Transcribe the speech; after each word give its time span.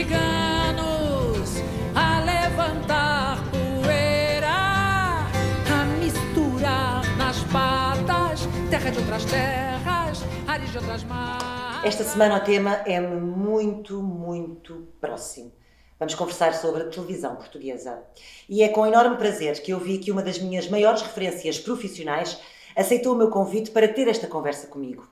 ciganos 0.00 1.56
a 1.94 2.20
levantar 2.20 3.36
poeira, 3.50 4.48
a 5.70 5.84
misturar 5.98 7.04
nas 7.18 7.38
patas 7.52 8.48
terra 8.70 8.90
de 8.90 8.98
outras 8.98 9.26
terras, 9.26 10.22
ares 10.48 10.70
de 10.70 10.78
outras 10.78 11.04
mares. 11.04 11.84
Esta 11.84 12.04
semana 12.04 12.38
o 12.38 12.40
tema 12.40 12.76
é 12.86 12.98
muito, 12.98 14.02
muito 14.02 14.88
próximo. 14.98 15.52
Vamos 15.98 16.14
conversar 16.14 16.54
sobre 16.54 16.84
a 16.84 16.88
televisão 16.88 17.36
portuguesa. 17.36 18.02
E 18.48 18.62
é 18.62 18.70
com 18.70 18.86
enorme 18.86 19.18
prazer 19.18 19.60
que 19.60 19.70
eu 19.70 19.78
vi 19.78 19.98
que 19.98 20.10
uma 20.10 20.22
das 20.22 20.38
minhas 20.38 20.66
maiores 20.66 21.02
referências 21.02 21.58
profissionais 21.58 22.40
aceitou 22.74 23.14
o 23.14 23.18
meu 23.18 23.28
convite 23.28 23.70
para 23.70 23.86
ter 23.86 24.08
esta 24.08 24.26
conversa 24.26 24.66
comigo. 24.66 25.06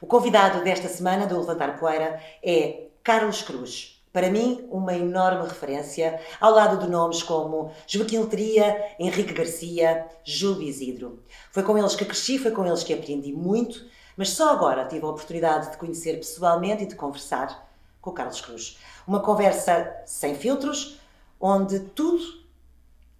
O 0.00 0.08
convidado 0.08 0.64
desta 0.64 0.88
semana 0.88 1.24
do 1.24 1.38
Levantar 1.38 1.78
Poeira 1.78 2.20
é 2.42 2.88
Carlos 3.04 3.40
Cruz. 3.40 3.93
Para 4.14 4.30
mim, 4.30 4.64
uma 4.70 4.94
enorme 4.94 5.42
referência, 5.42 6.20
ao 6.40 6.52
lado 6.52 6.78
de 6.78 6.88
nomes 6.88 7.20
como 7.20 7.72
Joaquim 7.84 8.20
Letria, 8.20 8.94
Henrique 8.96 9.32
Garcia, 9.32 10.06
Júlio 10.22 10.62
Isidro. 10.68 11.24
Foi 11.50 11.64
com 11.64 11.76
eles 11.76 11.96
que 11.96 12.04
cresci, 12.04 12.38
foi 12.38 12.52
com 12.52 12.64
eles 12.64 12.84
que 12.84 12.94
aprendi 12.94 13.32
muito, 13.32 13.84
mas 14.16 14.28
só 14.30 14.52
agora 14.52 14.86
tive 14.86 15.04
a 15.04 15.08
oportunidade 15.08 15.72
de 15.72 15.78
conhecer 15.78 16.14
pessoalmente 16.18 16.84
e 16.84 16.86
de 16.86 16.94
conversar 16.94 17.68
com 18.00 18.10
o 18.10 18.12
Carlos 18.12 18.40
Cruz. 18.40 18.78
Uma 19.04 19.18
conversa 19.20 19.92
sem 20.06 20.36
filtros, 20.36 21.00
onde 21.40 21.80
tudo 21.80 22.22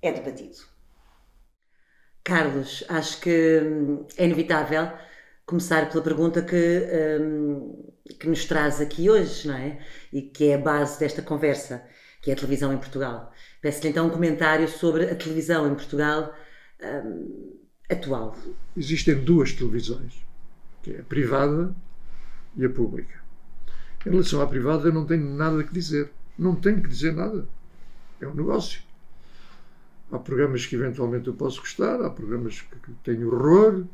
é 0.01 0.13
debatido. 0.13 0.59
Carlos, 2.23 2.85
acho 2.89 3.21
que 3.21 3.61
hum, 3.61 4.07
é 4.17 4.27
inevitável 4.27 4.93
começar 5.45 5.91
pela 5.91 6.05
pergunta 6.05 6.41
que, 6.41 7.19
um, 7.21 7.93
que 8.13 8.29
nos 8.29 8.45
traz 8.45 8.81
aqui 8.81 9.09
hoje, 9.09 9.49
não 9.49 9.57
é? 9.57 9.81
E 10.13 10.23
que 10.23 10.51
é 10.51 10.55
a 10.55 10.59
base 10.59 10.99
desta 10.99 11.23
conversa, 11.23 11.83
que 12.21 12.31
é 12.31 12.35
a 12.35 12.37
televisão 12.37 12.73
em 12.73 12.79
Portugal. 12.79 13.33
Peço-lhe 13.63 13.89
então 13.89 14.07
um 14.07 14.11
comentário 14.11 14.69
sobre 14.69 15.05
a 15.11 15.15
televisão 15.15 15.71
em 15.71 15.75
Portugal 15.75 16.35
um, 16.83 17.57
atual. 17.91 18.37
Existem 18.77 19.25
duas 19.25 19.53
televisões, 19.53 20.13
que 20.83 20.93
é 20.93 21.01
a 21.01 21.03
privada 21.03 21.75
e 22.57 22.65
a 22.65 22.71
pública. 22.71 23.23
Em 24.07 24.11
relação 24.11 24.43
à 24.43 24.47
privada, 24.47 24.89
eu 24.89 24.93
não 24.93 25.07
tenho 25.07 25.25
nada 25.35 25.65
que 25.65 25.73
dizer. 25.73 26.11
Não 26.39 26.55
tenho 26.55 26.83
que 26.83 26.89
dizer 26.89 27.15
nada. 27.15 27.49
É 28.21 28.27
um 28.27 28.35
negócio. 28.35 28.83
Há 30.13 30.19
programas 30.19 30.67
que 30.67 30.77
eventualmente 30.77 31.29
eu 31.29 31.35
posso 31.35 31.61
gostar, 31.61 32.03
há 32.03 32.11
programas 32.11 32.61
que 32.61 32.93
tenho 33.03 33.33
horror, 33.33 33.87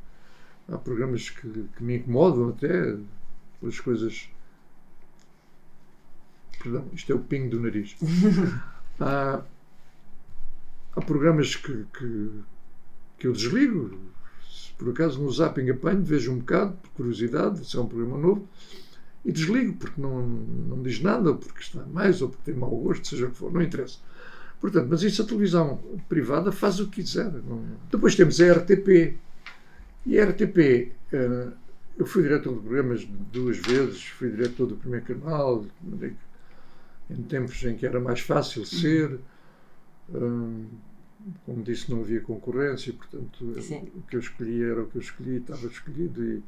há 0.69 0.77
programas 0.77 1.31
que, 1.31 1.49
que 1.77 1.83
me 1.83 1.99
incomodam 1.99 2.49
até 2.49 2.97
pelas 3.61 3.79
coisas. 3.79 4.29
Perdão, 6.63 6.87
isto 6.93 7.13
é 7.13 7.15
o 7.15 7.21
pingo 7.21 7.51
do 7.51 7.61
nariz. 7.61 7.97
há, 8.99 9.43
há 10.97 11.01
programas 11.01 11.57
que, 11.57 11.87
que, 11.97 12.31
que 13.19 13.27
eu 13.27 13.33
desligo. 13.33 13.99
Se 14.51 14.73
por 14.73 14.91
acaso 14.91 15.23
no 15.23 15.31
zapping 15.31 15.71
apanho, 15.71 16.03
vejo 16.03 16.33
um 16.33 16.39
bocado, 16.39 16.73
por 16.73 16.91
curiosidade, 16.91 17.67
se 17.69 17.77
é 17.77 17.81
um 17.81 17.87
programa 17.87 18.19
novo, 18.19 18.49
e 19.25 19.31
desligo, 19.31 19.75
porque 19.75 20.01
não, 20.01 20.27
não 20.27 20.77
me 20.79 20.85
diz 20.85 21.01
nada, 21.01 21.31
ou 21.31 21.37
porque 21.37 21.61
está 21.61 21.85
mais, 21.85 22.23
ou 22.23 22.31
porque 22.31 22.51
tem 22.51 22.59
mau 22.59 22.71
gosto, 22.71 23.07
seja 23.07 23.27
o 23.27 23.31
que 23.31 23.37
for, 23.37 23.53
não 23.53 23.63
interessa. 23.63 23.99
Portanto, 24.61 24.89
mas 24.91 25.03
isso 25.03 25.23
a 25.23 25.25
televisão 25.25 25.81
privada 26.09 26.53
faz 26.53 26.81
o 26.81 26.89
que 26.89 27.03
quiser. 27.03 27.33
Depois 27.91 28.15
temos 28.15 28.41
a 28.41 28.53
RTP. 28.53 29.17
E 30.07 30.19
a 30.19 30.25
RTP, 30.27 30.93
eh, 31.13 31.49
eu 31.99 32.07
fui 32.07 32.23
diretor 32.23 32.55
de 32.55 32.61
programas 32.61 33.05
duas 33.33 33.59
vezes, 33.59 34.03
fui 34.05 34.31
diretor 34.31 34.67
do 34.67 34.77
primeiro 34.77 35.07
canal, 35.07 35.65
em 37.11 37.23
tempos 37.23 37.63
em 37.65 37.77
que 37.77 37.87
era 37.87 38.01
mais 38.01 38.21
fácil 38.21 38.65
ser. 38.65 39.19
Eh, 40.15 40.65
como 41.45 41.63
disse, 41.63 41.91
não 41.91 42.01
havia 42.01 42.21
concorrência, 42.21 42.95
portanto, 42.95 43.61
Sim. 43.61 43.91
o 43.95 44.03
que 44.03 44.17
eu 44.17 44.21
escolhi 44.21 44.63
era 44.63 44.83
o 44.83 44.87
que 44.87 44.97
eu 44.97 45.03
escolhi, 45.03 45.37
estava 45.37 45.67
escolhido 45.67 46.25
e 46.25 46.43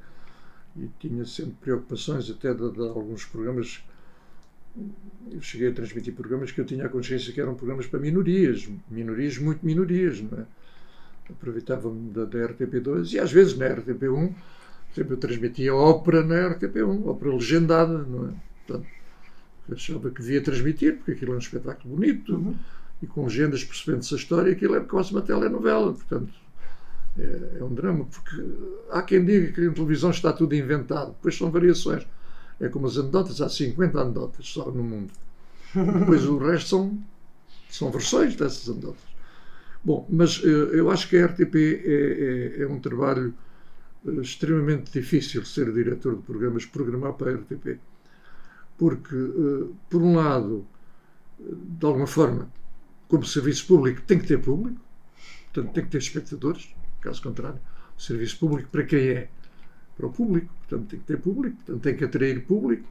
e 0.76 0.88
tinha 0.98 1.24
sempre 1.24 1.54
preocupações 1.60 2.30
até 2.30 2.52
de, 2.54 2.70
de, 2.70 2.80
alguns 2.80 3.24
programas 3.24 3.84
eu 5.30 5.42
cheguei 5.42 5.68
a 5.68 5.72
transmitir 5.72 6.14
programas 6.14 6.50
que 6.50 6.60
eu 6.60 6.64
tinha 6.64 6.86
a 6.86 6.88
consciência 6.88 7.32
que 7.32 7.40
eram 7.40 7.54
programas 7.54 7.86
para 7.86 8.00
minorias 8.00 8.68
minorias, 8.90 9.36
muito 9.36 9.64
minorias 9.64 10.20
não 10.20 10.38
é? 10.38 10.46
aproveitava-me 11.28 12.10
da, 12.10 12.24
da, 12.24 12.38
RTP2 12.48 13.12
e 13.12 13.18
às 13.18 13.30
vezes 13.30 13.56
na 13.56 13.68
RTP1 13.68 14.34
sempre 14.94 15.14
eu 15.14 15.18
transmitia 15.18 15.74
ópera 15.74 16.22
na 16.22 16.54
RTP1 16.54 17.06
ópera 17.06 17.32
legendada 17.32 17.98
não 17.98 18.28
é? 18.28 18.32
Portanto, 18.66 18.88
achava 19.70 20.10
que 20.10 20.20
devia 20.20 20.42
transmitir 20.42 20.96
porque 20.96 21.12
aquilo 21.12 21.32
é 21.32 21.36
um 21.36 21.38
espetáculo 21.38 21.96
bonito 21.96 22.34
uhum. 22.34 22.54
e 23.02 23.06
com 23.06 23.24
legendas 23.24 23.64
percebendo-se 23.64 24.14
a 24.14 24.16
história 24.16 24.52
aquilo 24.52 24.76
é 24.76 24.80
quase 24.80 25.12
uma 25.12 25.22
telenovela 25.22 25.92
portanto 25.92 26.42
é, 27.18 27.58
é 27.60 27.64
um 27.64 27.74
drama, 27.74 28.06
porque 28.06 28.42
há 28.90 29.02
quem 29.02 29.24
diga 29.24 29.52
que 29.52 29.60
em 29.60 29.72
televisão 29.72 30.10
está 30.10 30.32
tudo 30.32 30.54
inventado, 30.54 31.08
depois 31.08 31.36
são 31.36 31.50
variações. 31.50 32.06
É 32.60 32.68
como 32.68 32.86
as 32.86 32.96
anedotas, 32.96 33.40
há 33.40 33.48
50 33.48 34.00
anedotas 34.00 34.46
só 34.46 34.70
no 34.70 34.82
mundo. 34.82 35.12
Depois 35.74 36.24
o 36.26 36.38
resto 36.38 36.68
são, 36.68 36.98
são 37.68 37.90
versões 37.90 38.36
dessas 38.36 38.68
anedotas. 38.68 39.12
Bom, 39.84 40.06
mas 40.08 40.40
eh, 40.44 40.78
eu 40.78 40.90
acho 40.90 41.08
que 41.08 41.16
a 41.16 41.26
RTP 41.26 41.56
é, 41.56 42.58
é, 42.58 42.62
é 42.62 42.66
um 42.68 42.78
trabalho 42.78 43.34
extremamente 44.04 44.92
difícil 44.92 45.44
ser 45.44 45.72
diretor 45.72 46.16
de 46.16 46.22
programas, 46.22 46.66
programar 46.66 47.14
para 47.14 47.30
a 47.30 47.34
RTP. 47.34 47.78
Porque, 48.76 49.14
eh, 49.14 49.72
por 49.88 50.02
um 50.02 50.16
lado, 50.16 50.66
de 51.38 51.86
alguma 51.86 52.06
forma, 52.06 52.50
como 53.08 53.24
serviço 53.24 53.66
público, 53.66 54.02
tem 54.02 54.18
que 54.18 54.26
ter 54.26 54.40
público, 54.40 54.80
portanto, 55.52 55.74
tem 55.74 55.84
que 55.84 55.90
ter 55.90 55.98
espectadores, 55.98 56.74
Caso 57.02 57.20
contrário, 57.20 57.58
o 57.98 58.00
serviço 58.00 58.38
público 58.38 58.70
para 58.70 58.84
quem 58.84 59.08
é? 59.08 59.28
Para 59.96 60.06
o 60.06 60.12
público. 60.12 60.48
Portanto, 60.60 60.88
tem 60.88 61.00
que 61.00 61.04
ter 61.04 61.18
público, 61.18 61.56
portanto, 61.56 61.82
tem 61.82 61.96
que 61.96 62.04
atrair 62.04 62.46
público. 62.46 62.88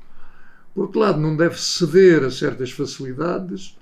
Por 0.75 0.83
outro 0.83 1.00
lado, 1.00 1.19
não 1.19 1.35
deve 1.35 1.55
ceder 1.57 2.23
a 2.23 2.29
certas 2.29 2.71
facilidades 2.71 3.77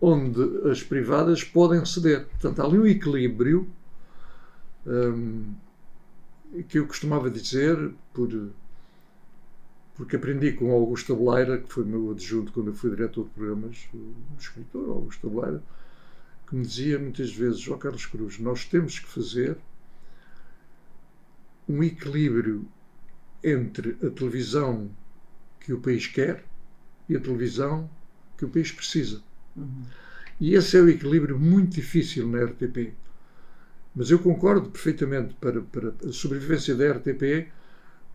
onde 0.00 0.68
as 0.68 0.82
privadas 0.82 1.44
podem 1.44 1.84
ceder. 1.84 2.26
Portanto, 2.26 2.60
há 2.60 2.64
ali 2.64 2.78
um 2.78 2.86
equilíbrio 2.86 3.68
hum, 4.86 5.54
que 6.68 6.78
eu 6.78 6.86
costumava 6.86 7.30
dizer, 7.30 7.92
por, 8.12 8.52
porque 9.94 10.16
aprendi 10.16 10.52
com 10.52 10.70
Augusto 10.70 11.12
Abeleira, 11.12 11.58
que 11.58 11.72
foi 11.72 11.84
meu 11.84 12.10
adjunto 12.10 12.52
quando 12.52 12.68
eu 12.68 12.74
fui 12.74 12.90
diretor 12.90 13.24
de 13.24 13.30
programas, 13.30 13.88
o 13.92 14.14
escritor 14.38 14.88
Augusto 14.88 15.26
Abeleira, 15.26 15.62
que 16.46 16.56
me 16.56 16.64
dizia 16.64 16.98
muitas 16.98 17.32
vezes, 17.32 17.60
João 17.60 17.78
Carlos 17.78 18.06
Cruz, 18.06 18.38
nós 18.38 18.64
temos 18.64 18.98
que 18.98 19.08
fazer 19.08 19.56
um 21.68 21.82
equilíbrio 21.82 22.66
entre 23.42 23.96
a 24.04 24.10
televisão 24.10 24.90
que 25.60 25.72
o 25.72 25.80
país 25.80 26.06
quer 26.06 26.44
e 27.08 27.16
a 27.16 27.20
televisão 27.20 27.88
que 28.36 28.44
o 28.44 28.48
país 28.48 28.70
precisa. 28.70 29.22
Uhum. 29.56 29.84
E 30.40 30.54
esse 30.54 30.76
é 30.76 30.80
o 30.80 30.88
equilíbrio 30.88 31.38
muito 31.38 31.74
difícil 31.74 32.28
na 32.28 32.44
RTP. 32.44 32.92
Mas 33.94 34.10
eu 34.10 34.18
concordo 34.18 34.70
perfeitamente 34.70 35.34
para, 35.34 35.60
para 35.60 35.94
a 36.08 36.12
sobrevivência 36.12 36.74
da 36.74 36.90
RTP 36.92 37.48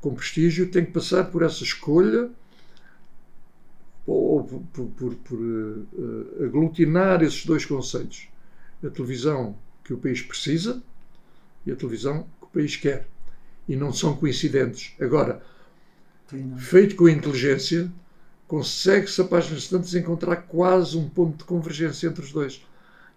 com 0.02 0.16
prestígio 0.16 0.70
tem 0.72 0.86
que 0.86 0.92
passar 0.92 1.26
por 1.26 1.44
essa 1.44 1.64
escolha 1.64 2.30
ou 4.06 4.44
por, 4.44 4.88
por, 4.88 5.16
por 5.16 5.40
uh, 5.40 6.44
aglutinar 6.44 7.22
esses 7.22 7.46
dois 7.46 7.66
conceitos. 7.66 8.28
A 8.84 8.90
televisão 8.90 9.58
que 9.84 9.94
o 9.94 9.98
país 9.98 10.22
precisa 10.22 10.82
e 11.66 11.72
a 11.72 11.76
televisão 11.76 12.28
que 12.40 12.46
o 12.46 12.48
país 12.48 12.76
quer. 12.76 13.08
E 13.68 13.76
não 13.76 13.94
são 13.94 14.16
coincidentes. 14.16 14.94
Agora, 15.00 15.44
feito 16.58 16.96
com 16.96 17.08
inteligência, 17.08 17.92
consegue-se 18.48 19.22
a 19.22 19.26
páginas 19.26 19.68
tantas 19.68 19.94
encontrar 19.94 20.38
quase 20.38 20.98
um 20.98 21.08
ponto 21.08 21.38
de 21.38 21.44
convergência 21.44 22.08
entre 22.08 22.24
os 22.24 22.32
dois. 22.32 22.66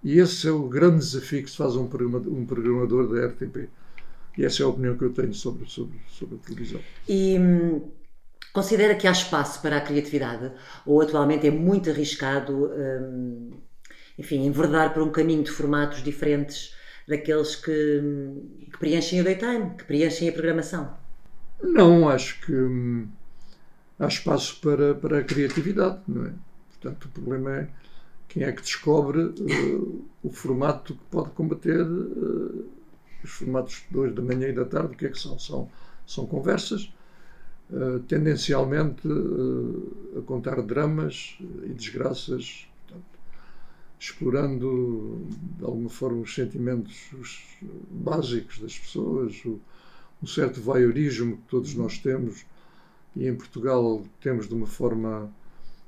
E 0.03 0.19
esse 0.19 0.49
é 0.49 0.51
o 0.51 0.69
grande 0.69 0.99
desafio 0.99 1.43
que 1.45 1.51
se 1.51 1.57
faz 1.57 1.75
a 1.75 1.79
um 1.79 1.87
programador 2.47 3.09
da 3.09 3.27
RTP. 3.27 3.69
E 4.37 4.45
essa 4.45 4.63
é 4.63 4.65
a 4.65 4.69
opinião 4.69 4.97
que 4.97 5.05
eu 5.05 5.13
tenho 5.13 5.35
sobre, 5.35 5.69
sobre, 5.69 6.01
sobre 6.09 6.37
a 6.37 6.39
televisão. 6.39 6.81
E 7.09 7.39
hum, 7.39 7.83
Considera 8.53 8.95
que 8.95 9.09
há 9.09 9.13
espaço 9.13 9.63
para 9.63 9.79
a 9.79 9.81
criatividade 9.81 10.53
ou 10.85 11.01
atualmente 11.01 11.47
é 11.47 11.51
muito 11.51 11.89
arriscado, 11.89 12.71
hum, 12.71 13.51
enfim, 14.19 14.45
enverdar 14.45 14.93
para 14.93 15.03
um 15.03 15.11
caminho 15.11 15.43
de 15.43 15.51
formatos 15.51 16.03
diferentes 16.03 16.75
daqueles 17.09 17.57
que, 17.57 18.03
que, 18.71 18.79
preenchem 18.79 19.23
o 19.23 19.25
daytime, 19.25 19.71
que 19.79 19.85
preenchem 19.85 20.29
a 20.29 20.33
programação? 20.33 20.95
Não, 21.63 22.11
acho 22.11 22.43
que 22.43 22.55
hum, 22.55 23.09
há 23.99 24.07
espaço 24.07 24.61
para, 24.61 24.95
para 24.97 25.21
a 25.21 25.25
criatividade, 25.25 26.01
não 26.07 26.27
é? 26.27 26.33
Portanto, 26.69 27.07
o 27.07 27.09
problema 27.09 27.57
é 27.57 27.69
quem 28.33 28.45
é 28.45 28.53
que 28.53 28.63
descobre 28.63 29.21
uh, 29.21 30.05
o 30.23 30.31
formato 30.31 30.95
que 30.95 31.05
pode 31.11 31.31
combater 31.33 31.83
uh, 31.83 32.67
os 33.23 33.31
formatos 33.31 33.85
de 33.87 33.93
2 33.93 34.15
da 34.15 34.23
manhã 34.23 34.49
e 34.49 34.55
da 34.55 34.65
tarde, 34.65 34.95
o 34.95 34.97
que 34.97 35.05
é 35.05 35.11
que 35.11 35.19
são? 35.19 35.39
São, 35.39 35.71
são 36.07 36.27
conversas 36.27 36.91
uh, 37.71 38.01
tendencialmente 38.09 39.07
a 40.17 40.23
contar 40.23 40.63
dramas 40.63 41.37
e 41.65 41.75
desgraças, 41.75 42.67
portanto, 42.87 43.05
explorando 44.01 45.27
de 45.59 45.65
alguma 45.67 45.91
forma 45.91 46.23
os 46.23 46.35
sentimentos 46.35 47.13
os 47.13 47.39
básicos 47.91 48.61
das 48.61 48.79
pessoas, 48.79 49.45
o, 49.45 49.61
um 50.23 50.27
certo 50.27 50.59
voyeurismo 50.59 51.37
que 51.37 51.49
todos 51.49 51.75
nós 51.75 51.99
temos 51.99 52.47
e 53.15 53.29
em 53.29 53.35
Portugal 53.35 54.03
temos 54.23 54.49
de 54.49 54.55
uma 54.55 54.67
forma 54.67 55.31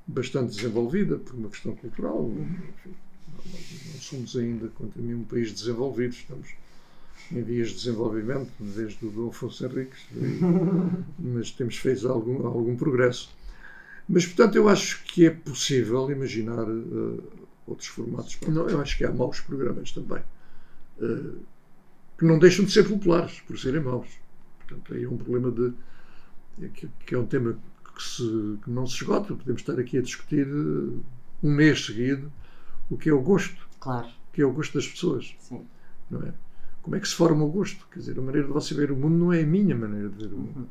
bastante 0.06 0.56
desenvolvida 0.56 1.16
por 1.16 1.34
uma 1.34 1.48
questão 1.48 1.74
cultural. 1.76 2.30
Enfim, 2.30 2.94
não 3.92 4.00
somos 4.00 4.36
ainda, 4.36 4.68
quanto 4.68 4.98
a 4.98 5.02
mim, 5.02 5.14
um 5.14 5.24
país 5.24 5.52
desenvolvido, 5.52 6.14
estamos 6.14 6.48
em 7.32 7.42
vias 7.42 7.68
de 7.68 7.76
desenvolvimento 7.76 8.50
desde 8.60 9.04
o 9.06 9.10
Dom 9.10 9.28
Afonso 9.28 9.64
Henriques, 9.64 10.00
mas 11.18 11.50
temos 11.50 11.76
feito 11.76 12.06
algum, 12.08 12.46
algum 12.46 12.76
progresso. 12.76 13.34
Mas, 14.08 14.26
portanto, 14.26 14.56
eu 14.56 14.68
acho 14.68 15.02
que 15.04 15.26
é 15.26 15.30
possível 15.30 16.10
imaginar 16.10 16.68
uh, 16.68 17.22
outros 17.66 17.88
formatos. 17.88 18.38
Não, 18.46 18.68
eu 18.68 18.80
acho 18.80 18.98
que 18.98 19.04
há 19.04 19.10
maus 19.10 19.40
programas 19.40 19.92
também, 19.92 20.22
uh, 20.98 21.38
que 22.18 22.24
não 22.24 22.38
deixam 22.38 22.64
de 22.64 22.72
ser 22.72 22.86
populares 22.86 23.40
por 23.40 23.58
serem 23.58 23.80
maus. 23.80 24.08
Portanto, 24.58 24.94
aí 24.94 25.04
é 25.04 25.08
um 25.08 25.16
problema 25.16 25.50
de. 25.50 25.72
É 26.62 26.68
que, 26.68 26.88
que, 27.06 27.14
é 27.14 27.18
um 27.18 27.26
tema 27.26 27.58
que, 27.94 28.02
se, 28.02 28.58
que 28.62 28.70
não 28.70 28.86
se 28.86 28.96
esgota. 28.96 29.34
Podemos 29.34 29.62
estar 29.62 29.78
aqui 29.78 29.98
a 29.98 30.02
discutir 30.02 30.46
uh, 30.46 31.02
um 31.42 31.50
mês 31.50 31.84
seguido 31.86 32.30
o 32.90 32.96
que 32.96 33.08
é 33.08 33.12
o 33.12 33.20
gosto. 33.20 33.66
Claro. 33.80 34.06
O 34.06 34.32
que 34.32 34.42
é 34.42 34.44
o 34.44 34.52
gosto 34.52 34.74
das 34.74 34.86
pessoas. 34.86 35.34
Sim. 35.40 35.66
Não 36.10 36.22
é? 36.22 36.32
Como 36.82 36.96
é 36.96 37.00
que 37.00 37.08
se 37.08 37.14
forma 37.14 37.44
o 37.44 37.48
gosto? 37.48 37.86
Quer 37.90 38.00
dizer, 38.00 38.18
a 38.18 38.22
maneira 38.22 38.46
de 38.46 38.52
você 38.52 38.74
ver 38.74 38.90
o 38.90 38.96
mundo 38.96 39.16
não 39.16 39.32
é 39.32 39.42
a 39.42 39.46
minha 39.46 39.74
maneira 39.74 40.08
de 40.08 40.16
ver 40.16 40.32
o 40.32 40.36
mundo. 40.36 40.58
Uhum. 40.58 40.66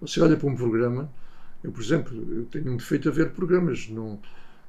Você 0.00 0.20
olha 0.20 0.36
para 0.36 0.48
um 0.48 0.54
programa, 0.54 1.10
eu, 1.64 1.72
por 1.72 1.82
exemplo, 1.82 2.16
eu 2.32 2.44
tenho 2.44 2.72
um 2.72 2.76
defeito 2.76 3.08
a 3.08 3.12
ver 3.12 3.30
programas. 3.30 3.88
Não, 3.88 4.20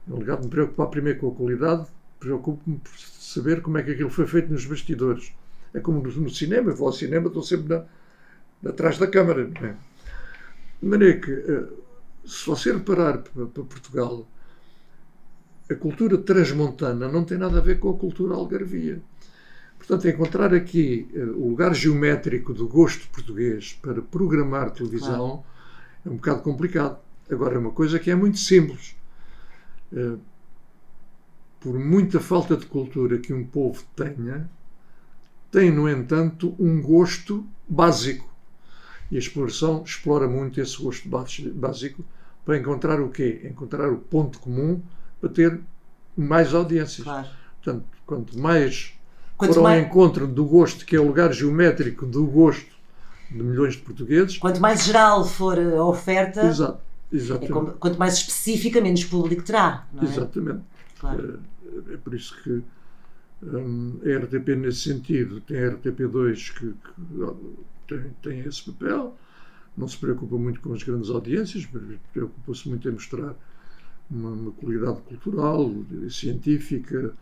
em 0.07 0.11
lugar 0.11 0.37
de 0.37 0.45
me 0.45 0.49
preocupar 0.49 0.87
primeiro 0.87 1.19
com 1.19 1.29
a 1.29 1.35
qualidade, 1.35 1.87
preocupo-me 2.19 2.77
por 2.79 2.97
saber 2.97 3.61
como 3.61 3.77
é 3.77 3.83
que 3.83 3.91
aquilo 3.91 4.09
foi 4.09 4.25
feito 4.25 4.51
nos 4.51 4.65
bastidores. 4.65 5.31
É 5.73 5.79
como 5.79 6.01
no, 6.01 6.11
no 6.11 6.29
cinema, 6.29 6.71
eu 6.71 6.75
vou 6.75 6.87
ao 6.87 6.93
cinema, 6.93 7.27
estou 7.27 7.43
sempre 7.43 7.67
na, 8.63 8.69
atrás 8.69 8.97
da 8.97 9.05
câmara. 9.05 9.47
Não 9.47 9.67
é? 9.67 9.75
De 10.81 10.87
maneira 10.87 11.19
que, 11.19 11.31
eh, 11.31 11.67
se 12.29 12.45
você 12.45 12.71
reparar 12.71 13.17
para, 13.17 13.47
para 13.47 13.63
Portugal, 13.63 14.27
a 15.69 15.75
cultura 15.75 16.17
transmontana 16.17 17.07
não 17.07 17.23
tem 17.23 17.37
nada 17.37 17.57
a 17.57 17.61
ver 17.61 17.79
com 17.79 17.89
a 17.89 17.97
cultura 17.97 18.35
algarvia. 18.35 19.01
Portanto, 19.77 20.07
encontrar 20.07 20.53
aqui 20.53 21.07
uh, 21.13 21.31
o 21.37 21.49
lugar 21.49 21.73
geométrico 21.73 22.53
do 22.53 22.67
gosto 22.67 23.07
português 23.09 23.77
para 23.81 24.01
programar 24.01 24.71
televisão 24.71 25.43
claro. 25.43 25.43
é 26.05 26.09
um 26.09 26.15
bocado 26.15 26.41
complicado. 26.41 26.99
Agora, 27.29 27.55
é 27.55 27.57
uma 27.57 27.71
coisa 27.71 27.97
que 27.97 28.11
é 28.11 28.15
muito 28.15 28.37
simples. 28.37 28.95
Uh, 29.91 30.19
por 31.59 31.77
muita 31.77 32.19
falta 32.19 32.55
de 32.55 32.65
cultura 32.65 33.17
que 33.17 33.33
um 33.33 33.45
povo 33.45 33.83
tenha, 33.95 34.49
tem, 35.51 35.71
no 35.71 35.89
entanto, 35.89 36.55
um 36.59 36.81
gosto 36.81 37.45
básico. 37.67 38.29
E 39.11 39.15
a 39.15 39.19
exploração 39.19 39.83
explora 39.83 40.27
muito 40.27 40.61
esse 40.61 40.81
gosto 40.81 41.09
básico 41.09 42.05
para 42.49 42.57
encontrar 42.57 42.99
o 42.99 43.09
quê? 43.09 43.41
Encontrar 43.43 43.91
o 43.91 43.97
ponto 43.99 44.39
comum 44.39 44.81
para 45.21 45.29
ter 45.29 45.59
mais 46.17 46.51
audiências. 46.51 47.03
Claro. 47.03 47.27
Portanto, 47.61 47.85
quanto 48.07 48.39
mais 48.39 48.93
quanto 49.37 49.53
for 49.53 49.61
mais... 49.61 49.79
ao 49.79 49.87
encontro 49.87 50.25
do 50.25 50.43
gosto, 50.45 50.83
que 50.83 50.95
é 50.95 50.99
o 50.99 51.05
lugar 51.05 51.31
geométrico 51.31 52.07
do 52.07 52.25
gosto 52.25 52.71
de 53.29 53.43
milhões 53.43 53.75
de 53.75 53.83
portugueses. 53.83 54.39
Quanto 54.39 54.59
mais 54.59 54.83
geral 54.83 55.23
for 55.23 55.59
a 55.59 55.85
oferta, 55.85 56.43
Exato. 56.43 56.79
Exatamente. 57.13 57.69
É 57.69 57.73
quanto 57.79 57.99
mais 57.99 58.15
específica, 58.15 58.81
menos 58.81 59.03
público 59.03 59.43
terá. 59.43 59.87
É? 60.01 60.05
Exatamente. 60.05 60.63
Claro. 60.99 61.39
É, 61.87 61.93
é, 61.93 61.97
por 61.97 62.15
isso 62.15 62.35
que 62.41 62.63
hum, 63.43 63.99
a 64.03 64.25
RTP, 64.25 64.55
nesse 64.55 64.89
sentido, 64.89 65.39
tem 65.41 65.65
a 65.65 65.71
RTP2 65.73 66.53
que, 66.57 66.73
que 66.73 67.45
tem, 67.87 68.11
tem 68.23 68.39
esse 68.39 68.71
papel, 68.71 69.15
não 69.79 69.87
se 69.87 69.97
preocupa 69.97 70.37
muito 70.37 70.59
com 70.59 70.73
as 70.73 70.83
grandes 70.83 71.09
audiências, 71.09 71.67
preocupa-se 72.11 72.67
muito 72.67 72.87
em 72.87 72.91
mostrar 72.91 73.33
uma, 74.11 74.29
uma 74.31 74.51
qualidade 74.51 75.01
cultural, 75.03 75.73
científica 76.09 77.13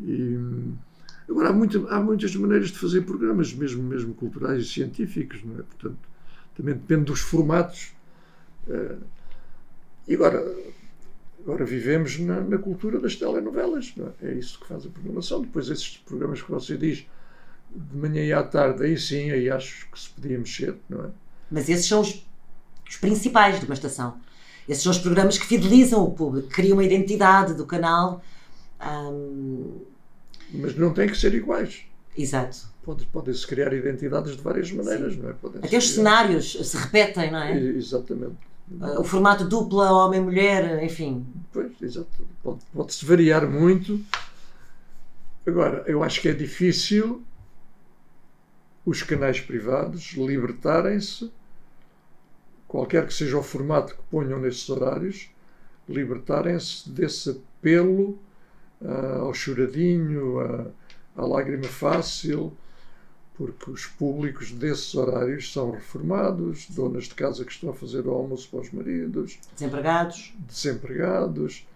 e 0.00 0.38
agora 1.28 1.50
há, 1.50 1.52
muito, 1.52 1.86
há 1.88 2.00
muitas 2.00 2.34
maneiras 2.34 2.68
de 2.68 2.78
fazer 2.78 3.02
programas, 3.02 3.52
mesmo 3.52 3.82
mesmo 3.82 4.14
culturais 4.14 4.64
e 4.64 4.68
científicos, 4.68 5.44
não 5.44 5.58
é? 5.58 5.62
Portanto, 5.62 5.98
também 6.56 6.74
depende 6.74 7.04
dos 7.04 7.20
formatos. 7.20 7.92
Uh, 8.66 9.02
e 10.08 10.14
agora, 10.14 10.42
agora 11.40 11.64
vivemos 11.64 12.18
na, 12.18 12.40
na, 12.40 12.58
cultura 12.58 12.98
das 12.98 13.16
telenovelas, 13.16 13.94
é? 14.22 14.28
é? 14.28 14.34
isso 14.34 14.58
que 14.60 14.66
faz 14.66 14.86
a 14.86 14.88
programação. 14.88 15.42
Depois 15.42 15.68
esses 15.68 15.98
programas 15.98 16.40
que 16.40 16.50
você 16.50 16.76
diz 16.76 17.06
de 17.74 17.96
manhã 17.96 18.24
e 18.24 18.32
à 18.32 18.42
tarde, 18.42 18.84
aí 18.84 18.98
sim, 18.98 19.30
aí 19.30 19.50
acho 19.50 19.90
que 19.90 19.98
se 19.98 20.10
podia 20.10 20.38
mexer, 20.38 20.76
não 20.88 21.04
é? 21.04 21.10
Mas 21.52 21.68
esses 21.68 21.86
são 21.86 22.00
os, 22.00 22.26
os 22.88 22.96
principais 22.96 23.60
de 23.60 23.66
uma 23.66 23.74
estação. 23.74 24.14
Esses 24.66 24.82
são 24.82 24.90
os 24.90 24.98
programas 24.98 25.36
que 25.36 25.46
fidelizam 25.46 26.02
o 26.02 26.10
público, 26.10 26.48
criam 26.48 26.74
uma 26.74 26.84
identidade 26.84 27.52
do 27.54 27.66
canal. 27.66 28.22
Mas 30.52 30.74
não 30.76 30.92
têm 30.92 31.08
que 31.08 31.16
ser 31.16 31.34
iguais. 31.34 31.82
Exato. 32.16 32.72
Podem-se 33.12 33.46
criar 33.46 33.72
identidades 33.72 34.36
de 34.36 34.42
várias 34.42 34.72
maneiras, 34.72 35.14
Sim. 35.14 35.20
não 35.20 35.30
é? 35.30 35.34
Até 35.64 35.78
os 35.78 35.90
cenários 35.90 36.52
se 36.52 36.76
repetem, 36.76 37.30
não 37.30 37.38
é? 37.38 37.56
Exatamente. 37.56 38.36
Ah, 38.80 39.00
o 39.00 39.04
formato 39.04 39.44
dupla, 39.44 39.92
homem-mulher, 39.92 40.82
enfim. 40.82 41.24
Pois, 41.52 41.70
exato. 41.80 42.26
Pode-se 42.42 42.66
pode 42.74 43.04
variar 43.04 43.48
muito. 43.48 44.00
Agora, 45.46 45.84
eu 45.86 46.02
acho 46.02 46.20
que 46.20 46.28
é 46.28 46.32
difícil 46.32 47.22
os 48.84 49.02
canais 49.02 49.40
privados 49.40 50.14
libertarem-se 50.16 51.30
qualquer 52.72 53.06
que 53.06 53.12
seja 53.12 53.36
o 53.36 53.42
formato 53.42 53.94
que 53.94 54.02
ponham 54.10 54.40
nesses 54.40 54.66
horários, 54.70 55.28
libertarem-se 55.86 56.88
desse 56.88 57.38
apelo 57.60 58.18
uh, 58.80 59.20
ao 59.20 59.34
choradinho, 59.34 60.40
à, 60.40 60.66
à 61.14 61.26
lágrima 61.26 61.64
fácil, 61.64 62.50
porque 63.34 63.70
os 63.70 63.84
públicos 63.84 64.52
desses 64.52 64.94
horários 64.94 65.52
são 65.52 65.72
reformados, 65.72 66.66
donas 66.70 67.04
de 67.04 67.14
casa 67.14 67.44
que 67.44 67.52
estão 67.52 67.68
a 67.68 67.74
fazer 67.74 68.06
o 68.06 68.10
almoço 68.10 68.48
para 68.48 68.60
os 68.60 68.72
maridos, 68.72 69.38
desempregados, 69.54 70.34
desempregados 70.48 71.66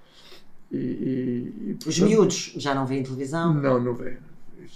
e, 0.72 0.76
e, 0.76 1.54
e 1.58 1.74
portanto, 1.74 1.88
os 1.88 1.98
miúdos 1.98 2.54
já 2.56 2.74
não 2.74 2.86
veem 2.86 3.02
televisão? 3.02 3.52
Não, 3.52 3.78
não 3.78 3.92
veem. 3.92 4.16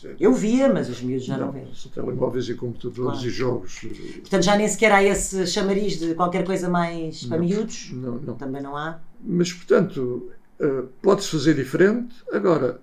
É... 0.04 0.16
Eu 0.18 0.32
via, 0.32 0.72
mas 0.72 0.88
os 0.88 1.02
miúdos 1.02 1.25
já 1.25 1.37
não, 1.37 1.52
não. 1.52 1.75
São 1.75 1.90
telemóveis 1.90 2.49
e 2.49 2.54
computadores 2.54 3.20
claro. 3.20 3.26
e 3.26 3.30
jogos. 3.30 3.80
Portanto, 4.20 4.42
já 4.42 4.56
nem 4.56 4.68
sequer 4.68 4.92
há 4.92 5.02
esse 5.02 5.46
chamariz 5.46 5.99
de 5.99 6.14
qualquer 6.14 6.44
coisa 6.44 6.68
mais 6.68 7.25
para 7.25 7.38
não, 7.38 7.44
miúdos? 7.44 7.90
Não, 7.92 8.18
não. 8.18 8.34
Também 8.37 8.62
não 8.62 8.76
há? 8.76 9.00
Mas, 9.22 9.52
portanto, 9.52 10.30
uh, 10.60 10.87
pode-se 11.02 11.28
fazer 11.28 11.54
diferente. 11.54 12.14
Agora, 12.32 12.80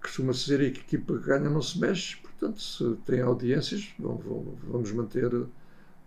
costuma-se 0.00 0.40
dizer 0.40 0.72
que 0.72 0.80
a 0.80 0.82
equipa 0.82 1.18
que 1.18 1.26
ganha 1.26 1.50
não 1.50 1.62
se 1.62 1.78
mexe. 1.78 2.16
Portanto, 2.16 2.60
se 2.60 2.96
tem 3.04 3.20
audiências, 3.20 3.92
vamos 3.98 4.92
manter 4.92 5.30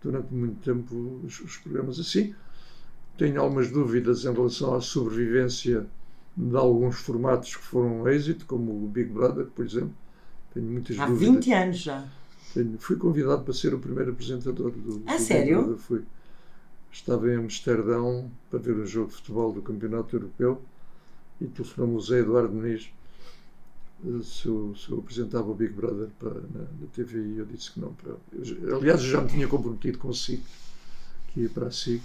durante 0.02 0.32
muito 0.32 0.62
tempo 0.62 1.20
os, 1.24 1.40
os 1.40 1.56
programas 1.58 1.98
assim. 1.98 2.34
Tenho 3.18 3.40
algumas 3.40 3.70
dúvidas 3.70 4.24
em 4.24 4.32
relação 4.32 4.74
à 4.74 4.80
sobrevivência 4.80 5.86
de 6.36 6.56
alguns 6.56 6.96
formatos 6.96 7.54
que 7.56 7.62
foram 7.62 8.02
um 8.02 8.08
êxito, 8.08 8.46
como 8.46 8.72
o 8.72 8.88
Big 8.88 9.10
Brother, 9.10 9.46
por 9.46 9.64
exemplo. 9.64 9.94
Tenho 10.54 10.66
muitas 10.66 10.98
Há 10.98 11.06
dúvidas. 11.06 11.34
20 11.34 11.52
anos 11.52 11.78
já. 11.78 12.04
Tenho, 12.54 12.78
fui 12.78 12.96
convidado 12.96 13.42
para 13.42 13.54
ser 13.54 13.74
o 13.74 13.78
primeiro 13.78 14.12
apresentador 14.12 14.70
do, 14.70 15.02
ah, 15.06 15.16
do 15.16 15.22
sério? 15.22 15.56
Big 15.56 15.66
Brother. 15.66 15.76
Fui. 15.78 16.02
Estava 16.90 17.30
em 17.32 17.36
Amsterdão 17.36 18.30
para 18.50 18.58
ver 18.58 18.74
um 18.76 18.86
jogo 18.86 19.08
de 19.08 19.16
futebol 19.16 19.52
do 19.52 19.62
Campeonato 19.62 20.14
Europeu 20.14 20.60
e 21.40 21.46
telefonou-me 21.46 21.96
o 21.96 22.00
Zé 22.00 22.18
Eduardo 22.18 22.52
Muniz 22.54 22.92
eh, 24.04 24.22
se 24.22 24.46
eu, 24.46 24.74
se 24.76 24.90
eu 24.90 24.98
apresentava 24.98 25.50
o 25.50 25.54
Big 25.54 25.72
Brother 25.72 26.08
para, 26.18 26.34
na, 26.34 26.60
na 26.60 26.86
TV 26.92 27.18
e 27.18 27.38
eu 27.38 27.46
disse 27.46 27.72
que 27.72 27.80
não. 27.80 27.94
Para, 27.94 28.14
eu, 28.32 28.76
aliás, 28.76 29.00
eu 29.02 29.08
já 29.08 29.20
me 29.22 29.28
tinha 29.28 29.48
comprometido 29.48 29.96
com 29.98 30.08
o 30.08 30.14
SIC, 30.14 30.42
que 31.28 31.40
ia 31.40 31.48
para 31.48 31.68
a 31.68 31.70
SIC 31.70 32.02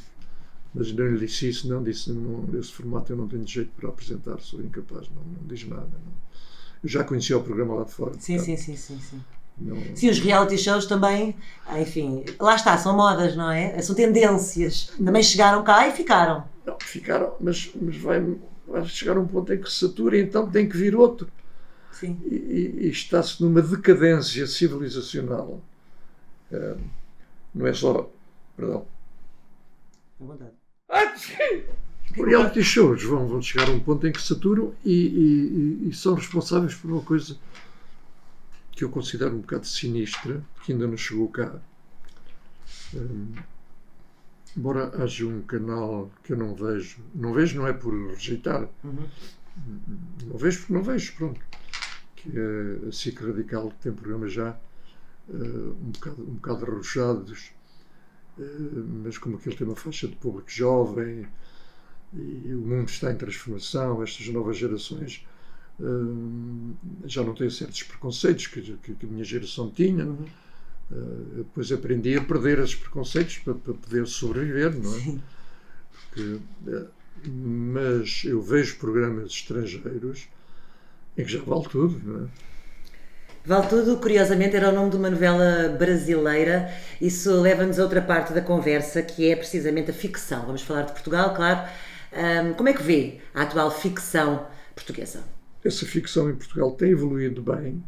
mas 0.74 0.92
não 0.92 1.08
lhe 1.08 1.26
disse 1.26 1.50
isso, 1.50 1.68
não, 1.68 1.84
disse, 1.84 2.12
não, 2.12 2.48
esse 2.60 2.72
formato 2.72 3.12
eu 3.12 3.18
não 3.18 3.28
tenho 3.28 3.48
jeito 3.48 3.72
para 3.76 3.90
apresentar, 3.90 4.40
sou 4.40 4.62
incapaz, 4.62 5.10
não, 5.10 5.24
não 5.24 5.48
diz 5.48 5.68
nada. 5.68 5.82
Não. 5.82 6.18
Eu 6.84 6.90
já 6.90 7.04
conhecia 7.04 7.38
o 7.38 7.44
programa 7.44 7.76
lá 7.76 7.84
de 7.84 7.92
fora. 7.92 8.14
Sim, 8.20 8.38
sim, 8.38 8.56
sim, 8.56 8.76
sim, 8.76 9.00
sim. 9.00 9.22
Não... 9.58 9.76
Sim, 9.96 10.10
os 10.10 10.20
reality 10.20 10.58
shows 10.58 10.86
também, 10.86 11.36
enfim, 11.80 12.24
lá 12.40 12.56
está, 12.56 12.78
são 12.78 12.96
modas, 12.96 13.36
não 13.36 13.50
é? 13.50 13.82
São 13.82 13.96
tendências. 13.96 14.92
Também 15.04 15.24
chegaram 15.24 15.64
cá 15.64 15.88
e 15.88 15.92
ficaram. 15.92 16.44
Não, 16.66 16.78
ficaram, 16.80 17.34
mas, 17.40 17.72
mas 17.82 17.98
vai, 17.98 18.38
vai 18.68 18.86
chegar 18.86 19.18
um 19.18 19.26
ponto 19.26 19.52
em 19.52 19.60
que 19.60 19.70
se 19.70 19.80
satura 19.88 20.18
e 20.18 20.22
então 20.22 20.50
tem 20.50 20.70
que 20.70 20.78
vir 20.78 20.96
outro. 20.96 21.28
Sim. 21.92 22.20
E, 22.26 22.76
e, 22.82 22.90
está-se 22.90 23.42
numa 23.42 23.62
decadência 23.62 24.46
civilizacional. 24.46 25.60
É, 26.52 26.76
não 27.56 27.66
é 27.66 27.74
só, 27.74 28.12
perdão, 28.56 28.86
Reality 32.16 32.64
shows 32.64 33.04
vão, 33.04 33.28
vão 33.28 33.42
chegar 33.42 33.68
a 33.68 33.72
um 33.72 33.80
ponto 33.80 34.08
em 34.08 34.12
que 34.12 34.22
saturam 34.22 34.74
e, 34.84 34.92
e, 34.94 35.90
e, 35.90 35.94
são 35.94 36.16
responsáveis 36.16 36.74
por 36.74 36.90
uma 36.92 37.02
coisa 37.02 37.38
que 38.72 38.84
eu 38.84 38.90
considero 38.90 39.36
um 39.36 39.42
bocado 39.42 39.68
sinistra, 39.68 40.44
que 40.64 40.72
ainda 40.72 40.88
não 40.88 40.98
chegou 40.98 41.28
cá. 41.30 41.60
Um, 42.94 43.34
embora 44.56 45.04
haja 45.04 45.26
um 45.26 45.42
canal 45.42 46.12
que 46.24 46.34
eu 46.34 46.38
não 46.38 46.56
vejo, 46.56 47.00
não 47.14 47.34
vejo 47.34 47.58
não 47.58 47.68
é 47.68 47.74
por 47.74 47.94
rejeitar, 48.10 48.68
uhum. 48.84 49.08
não 50.26 50.38
vejo 50.38 50.60
porque 50.60 50.74
não 50.74 50.84
vejo, 50.84 51.14
pronto, 51.16 51.40
que 52.16 52.32
é 52.36 52.88
a 52.88 52.92
SIC 52.92 53.20
Radical, 53.20 53.70
que 53.70 53.84
tem 53.84 53.92
programa 53.92 54.28
já 54.28 54.58
uh, 55.30 55.34
um, 55.34 55.92
bocado, 55.92 56.22
um 56.22 56.34
bocado 56.36 56.66
arrojados, 56.66 57.52
mas 59.04 59.18
como 59.18 59.38
aquele 59.38 59.56
tem 59.56 59.68
uma 59.68 59.76
faixa 59.76 60.08
de 60.08 60.16
público 60.16 60.50
jovem, 60.50 61.28
e 62.14 62.54
o 62.54 62.62
mundo 62.62 62.90
está 62.90 63.12
em 63.12 63.16
transformação, 63.16 64.02
estas 64.02 64.28
novas 64.30 64.58
gerações 64.58 65.26
uh, 65.80 66.76
já 67.06 67.24
não 67.24 67.34
têm 67.34 67.50
certos 67.50 67.84
preconceitos 67.84 68.48
que, 68.48 68.62
que, 68.62 68.94
que 68.94 69.06
a 69.06 69.10
minha 69.10 69.24
geração 69.24 69.70
tinha. 69.70 70.06
Uhum. 70.06 70.26
Uh, 70.90 71.36
depois 71.38 71.72
aprendi 71.72 72.16
a 72.16 72.24
perder 72.24 72.60
esses 72.60 72.76
preconceitos 72.76 73.40
para, 73.40 73.56
para 73.56 73.74
poder 73.74 74.08
sobreviver, 74.08 74.74
não 74.74 74.96
é? 74.96 75.00
Sim. 75.00 75.22
Porque, 75.92 76.40
mas 77.30 78.24
eu 78.24 78.42
vejo 78.42 78.78
programas 78.78 79.32
estrangeiros 79.32 80.30
em 81.18 81.26
que 81.26 81.32
já 81.32 81.42
vale 81.42 81.68
tudo, 81.68 82.00
não 82.06 82.26
é? 82.26 82.30
Vale 83.48 83.66
Tudo, 83.70 83.96
curiosamente, 83.96 84.58
era 84.58 84.70
o 84.70 84.74
nome 84.74 84.90
de 84.92 84.98
uma 84.98 85.10
novela 85.10 85.70
brasileira. 85.70 86.70
Isso 87.00 87.32
leva-nos 87.40 87.80
a 87.80 87.84
outra 87.84 88.02
parte 88.02 88.34
da 88.34 88.42
conversa, 88.42 89.02
que 89.02 89.32
é 89.32 89.38
precisamente 89.38 89.90
a 89.90 89.94
ficção. 89.94 90.46
Vamos 90.46 90.64
falar 90.64 90.82
de 90.82 90.92
Portugal, 90.92 91.34
claro, 91.34 91.66
um, 92.12 92.54
como 92.56 92.68
é 92.68 92.74
que 92.74 92.84
vê 92.84 93.22
a 93.34 93.44
atual 93.44 93.72
ficção 93.72 94.46
portuguesa? 94.76 95.24
Essa 95.64 95.86
ficção 95.86 96.30
em 96.30 96.36
Portugal 96.36 96.72
tem 96.72 96.90
evoluído 96.90 97.42
bem, 97.42 97.82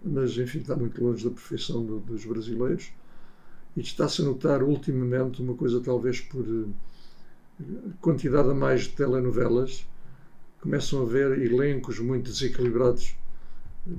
mas 0.00 0.38
enfim 0.38 0.60
está 0.60 0.76
muito 0.76 1.02
longe 1.02 1.24
da 1.24 1.30
perfeição 1.32 1.84
do, 1.84 1.98
dos 1.98 2.24
brasileiros. 2.24 2.92
E 3.76 3.80
está-se 3.80 4.22
a 4.22 4.24
notar 4.24 4.62
ultimamente 4.62 5.42
uma 5.42 5.54
coisa, 5.54 5.80
talvez 5.80 6.20
por 6.20 6.46
eh, 6.46 7.64
quantidade 8.00 8.48
a 8.48 8.54
mais 8.54 8.82
de 8.82 8.90
telenovelas, 8.90 9.88
começam 10.60 11.00
a 11.00 11.02
haver 11.02 11.36
elencos 11.42 11.98
muito 11.98 12.30
desequilibrados. 12.30 13.16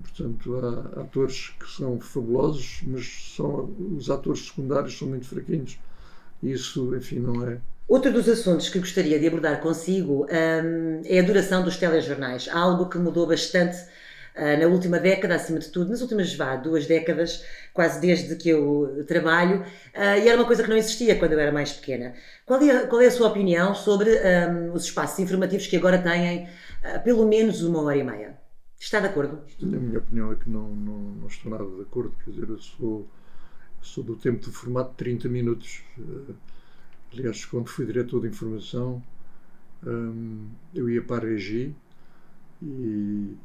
Portanto, 0.01 0.56
há 0.58 1.01
atores 1.01 1.54
que 1.60 1.70
são 1.70 2.00
fabulosos, 2.00 2.82
mas 2.86 3.34
são, 3.36 3.74
os 3.98 4.10
atores 4.10 4.48
secundários 4.48 4.98
são 4.98 5.08
muito 5.08 5.25
fraquinhos. 5.25 5.77
Isso, 6.42 6.96
enfim, 6.96 7.20
não 7.20 7.48
é, 7.48 7.60
Outro 7.88 8.12
dos 8.12 8.27
assuntos 8.27 8.68
que 8.68 8.80
gostaria 8.80 9.20
de 9.20 9.27
abordar 9.27 9.62
consigo 9.62 10.25
um, 10.25 11.01
é 11.06 11.20
a 11.20 11.22
duração 11.22 11.63
dos 11.63 11.77
telejornais, 11.77 12.50
algo 12.51 12.89
que 12.89 12.98
mudou 12.98 13.27
bastante 13.27 13.77
uh, 14.36 14.60
na 14.60 14.65
última 14.65 14.98
década, 14.98 15.36
acima 15.36 15.60
de 15.60 15.70
tudo, 15.70 15.92
nas 15.92 16.01
últimas 16.01 16.34
vá, 16.34 16.56
duas 16.56 16.88
décadas, 16.88 17.46
quase 17.75 18.01
desde 18.01 18.36
que 18.38 18.50
eu 18.50 19.06
trabalho, 19.08 19.62
uh, 19.62 20.18
e 20.20 20.27
era 20.27 20.36
uma 20.36 20.48
coisa 20.48 20.63
que 20.63 20.70
não 20.70 20.75
existia 20.75 21.15
quando 21.20 21.34
eu 21.34 21.39
era 21.39 21.51
mais 21.51 21.74
pequena. 21.74 22.15
Qual 22.44 22.60
é, 22.60 22.88
qual 22.88 23.01
é 23.04 23.06
a 23.06 23.12
sua 23.12 23.27
opinião 23.27 23.75
sobre 23.75 24.10
um, 24.10 24.74
os 24.74 24.86
espaços 24.86 25.20
informativos 25.20 25.68
que 25.68 25.77
agora 25.77 26.00
têm 26.00 26.46
uh, 26.46 27.04
pelo 27.04 27.27
menos 27.27 27.62
uma 27.62 27.84
hora 27.84 27.98
e 27.98 28.04
meia? 28.04 28.45
Está 28.79 29.00
de 29.00 29.08
acordo? 29.08 29.41
A 29.62 29.65
minha 29.65 30.00
opinião 30.00 30.32
é 30.32 30.36
que 30.36 30.50
não, 30.50 30.75
não, 30.75 31.00
não 31.00 31.27
estou 31.27 31.51
nada 31.51 31.65
de 31.65 31.82
acordo, 31.82 32.13
quer 32.24 32.32
dizer, 32.32 32.50
eu 32.50 32.60
sou, 32.60 33.08
sou 33.82 34.03
do 34.03 34.15
tempo 34.15 34.46
do 34.46 34.51
formato 34.51 34.91
de 34.91 34.98
30 34.98 35.29
minutos. 35.29 35.84
Aliás, 37.12 37.46
quando 37.46 37.70
fui 37.70 37.86
diretor 37.86 38.22
de 38.22 38.27
informação, 38.27 39.01
um, 39.86 40.50
eu 40.74 40.89
ia 40.89 41.01
para 41.01 41.25
a 41.25 41.29
Regi 41.29 41.74
e 42.62 43.36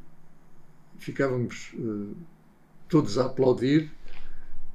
ficávamos 0.99 1.73
uh, 1.75 2.17
todos 2.89 3.19
a 3.19 3.27
aplaudir 3.27 3.91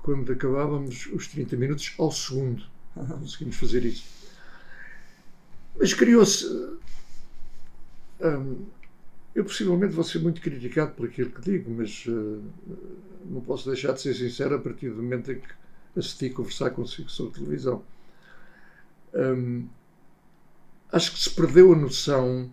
quando 0.01 0.31
acabávamos 0.31 1.07
os 1.07 1.27
30 1.27 1.57
minutos 1.57 1.93
ao 1.97 2.11
segundo. 2.11 2.63
Conseguimos 2.95 3.57
fazer 3.57 3.83
isso. 3.83 4.05
Mas 5.77 5.93
criou-se. 5.93 6.45
Um, 8.21 8.65
eu 9.35 9.43
possivelmente 9.43 9.93
vou 9.93 10.03
ser 10.03 10.19
muito 10.19 10.39
criticado 10.39 10.93
por 10.93 11.07
aquilo 11.07 11.29
que 11.29 11.41
digo, 11.41 11.69
mas 11.69 12.05
uh, 12.07 12.41
não 13.25 13.41
posso 13.41 13.69
deixar 13.69 13.91
de 13.91 14.01
ser 14.01 14.13
sincero 14.13 14.55
a 14.55 14.59
partir 14.59 14.89
do 14.89 15.03
momento 15.03 15.29
em 15.29 15.39
que 15.39 15.47
assisti 15.95 16.29
conversar 16.29 16.69
consigo 16.69 17.09
sobre 17.09 17.33
televisão. 17.33 17.83
Hum, 19.13 19.67
acho 20.89 21.11
que 21.11 21.19
se 21.19 21.29
perdeu 21.29 21.73
a 21.73 21.75
noção, 21.75 22.49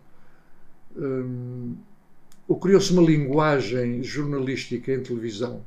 hum, 0.96 1.76
ou 2.48 2.58
criou-se 2.58 2.92
uma 2.92 3.02
linguagem 3.02 4.02
jornalística 4.02 4.92
em 4.92 5.02
televisão 5.02 5.64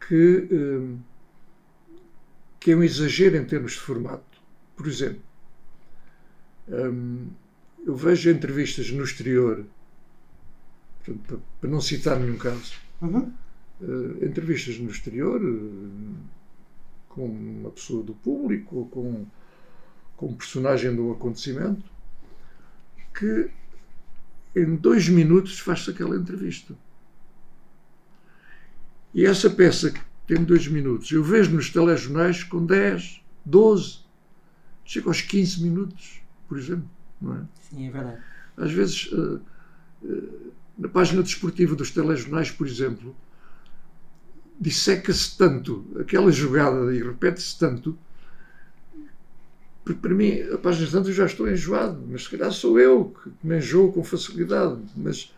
que, 0.00 0.48
hum, 0.50 0.98
que 2.58 2.72
é 2.72 2.76
um 2.76 2.82
exagero 2.82 3.36
em 3.36 3.44
termos 3.44 3.72
de 3.72 3.78
formato. 3.78 4.42
Por 4.76 4.88
exemplo, 4.88 5.22
hum, 6.68 7.28
eu 7.86 7.96
vejo 7.96 8.30
entrevistas 8.30 8.90
no 8.90 9.04
exterior, 9.04 9.64
para, 11.60 11.70
não 11.70 11.80
citar 11.80 12.18
nenhum 12.18 12.36
caso, 12.36 12.74
uhum. 13.00 13.32
uh, 13.80 14.24
entrevistas 14.24 14.78
no 14.78 14.90
exterior. 14.90 15.42
Uh, 15.42 16.38
com 17.18 17.26
uma 17.26 17.70
pessoa 17.70 18.04
do 18.04 18.14
público, 18.14 18.86
com 18.92 19.26
como 20.16 20.36
personagem 20.36 20.94
de 20.94 21.00
um 21.00 21.12
acontecimento, 21.12 21.84
que 23.16 23.50
em 24.54 24.74
dois 24.74 25.08
minutos 25.08 25.60
faz-se 25.60 25.90
aquela 25.90 26.16
entrevista. 26.16 26.76
E 29.14 29.24
essa 29.24 29.48
peça 29.48 29.92
que 29.92 30.00
tem 30.26 30.42
dois 30.42 30.66
minutos, 30.66 31.10
eu 31.12 31.22
vejo 31.22 31.52
nos 31.52 31.70
telejornais 31.70 32.42
com 32.42 32.66
10, 32.66 33.22
12, 33.44 34.00
chega 34.84 35.08
aos 35.08 35.20
15 35.22 35.62
minutos, 35.62 36.20
por 36.48 36.58
exemplo. 36.58 36.90
É? 37.22 37.40
Sim, 37.68 37.88
é 37.88 37.90
verdade. 37.90 38.18
Às 38.56 38.72
vezes, 38.72 39.10
uh, 39.12 39.40
uh, 40.02 40.52
na 40.78 40.88
página 40.88 41.22
desportiva 41.22 41.74
dos 41.74 41.90
telejornais, 41.90 42.50
por 42.50 42.66
exemplo, 42.66 43.14
disseca-se 44.60 45.36
tanto 45.36 45.84
aquela 46.00 46.30
jogada 46.30 46.94
e 46.94 47.02
repete-se 47.02 47.58
tanto 47.58 47.98
porque 49.88 50.02
para 50.02 50.14
mim, 50.14 50.42
a 50.52 50.58
páginas 50.58 50.90
tantas 50.90 51.08
eu 51.08 51.14
já 51.14 51.24
estou 51.24 51.50
enjoado, 51.50 52.04
mas 52.06 52.24
se 52.24 52.28
calhar 52.28 52.52
sou 52.52 52.78
eu 52.78 53.06
que 53.06 53.30
me 53.42 53.56
enjoo 53.56 53.90
com 53.90 54.04
facilidade. 54.04 54.78
Mas, 54.94 55.32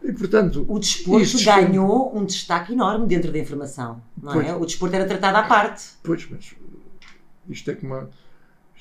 e, 0.00 0.12
portanto, 0.12 0.64
o 0.68 0.78
desporto 0.78 1.44
ganhou 1.44 2.16
um 2.16 2.24
destaque 2.24 2.72
enorme 2.72 3.04
dentro 3.08 3.32
da 3.32 3.38
informação, 3.40 4.00
não 4.22 4.30
é? 4.30 4.34
pois, 4.34 4.46
é? 4.46 4.54
O 4.54 4.64
desporto 4.64 4.94
era 4.94 5.06
tratado 5.06 5.38
à 5.38 5.42
parte. 5.42 5.86
Pois, 6.04 6.24
mas 6.30 6.54
isto 7.48 7.68
é 7.68 7.74
como, 7.74 7.96
isto 7.96 8.08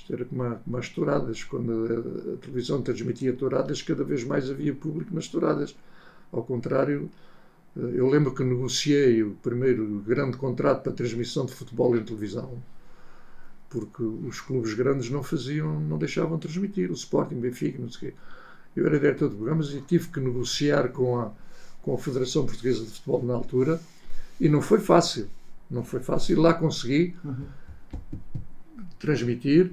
era 0.10 0.26
como, 0.26 0.56
como 0.56 0.78
as 0.78 0.90
touradas. 0.90 1.44
Quando 1.44 1.72
a, 1.72 2.34
a, 2.34 2.38
televisão 2.38 2.82
transmitia 2.82 3.34
touradas, 3.34 3.82
cada 3.82 4.04
vez 4.04 4.24
mais 4.24 4.50
havia 4.50 4.74
público 4.74 5.14
nas 5.14 5.28
touradas. 5.28 5.76
Ao 6.32 6.44
contrário, 6.44 7.10
eh, 7.78 7.92
eu 7.96 8.10
lembro 8.10 8.34
que 8.34 8.44
negociei 8.44 9.24
o 9.24 9.32
primeiro 9.42 10.04
grande 10.06 10.38
contrato 10.38 10.84
para 10.84 10.92
transmissão 10.92 11.46
de 11.46 11.54
futebol 11.54 11.96
em 11.96 12.04
televisão 12.04 12.62
porque 13.74 14.04
os 14.04 14.40
clubes 14.40 14.76
grandes 14.76 15.10
não 15.10 15.24
faziam, 15.24 15.80
não 15.80 15.98
deixavam 15.98 16.38
transmitir, 16.38 16.92
o 16.92 16.94
Sporting, 16.94 17.40
Benfica, 17.40 17.82
não 17.82 17.90
sei 17.90 18.10
o 18.10 18.12
quê. 18.12 18.18
Eu 18.76 18.86
era 18.86 19.00
diretor 19.00 19.30
de 19.30 19.36
programas 19.36 19.72
e 19.72 19.82
tive 19.82 20.10
que 20.10 20.20
negociar 20.20 20.90
com 20.90 21.20
a, 21.20 21.32
com 21.82 21.96
a 21.96 21.98
Federação 21.98 22.46
Portuguesa 22.46 22.86
de 22.86 22.92
Futebol 22.92 23.24
na 23.24 23.34
altura 23.34 23.82
e 24.40 24.48
não 24.48 24.62
foi 24.62 24.80
fácil. 24.80 25.28
Não 25.72 25.84
foi 25.84 26.02
fácil. 26.02 26.34
E 26.34 26.40
lá 26.40 26.54
consegui 26.54 27.16
uhum. 27.26 27.48
transmitir 29.00 29.72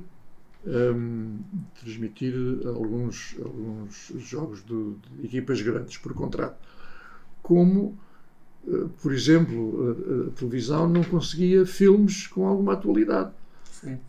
um, 0.67 1.39
transmitir 1.81 2.35
alguns, 2.67 3.35
alguns 3.43 4.13
jogos 4.19 4.63
de, 4.65 4.95
de, 5.19 5.27
equipas 5.27 5.61
grandes 5.63 5.97
por 5.97 6.13
contrato. 6.13 6.57
Como, 7.43 7.99
uh, 8.67 8.89
por 9.03 9.13
exemplo, 9.13 9.89
a, 9.89 10.29
a, 10.29 10.31
televisão 10.33 10.89
não 10.89 11.03
conseguia 11.03 11.65
filmes 11.65 12.27
com 12.27 12.47
alguma 12.47 12.75
atualidade. 12.75 13.33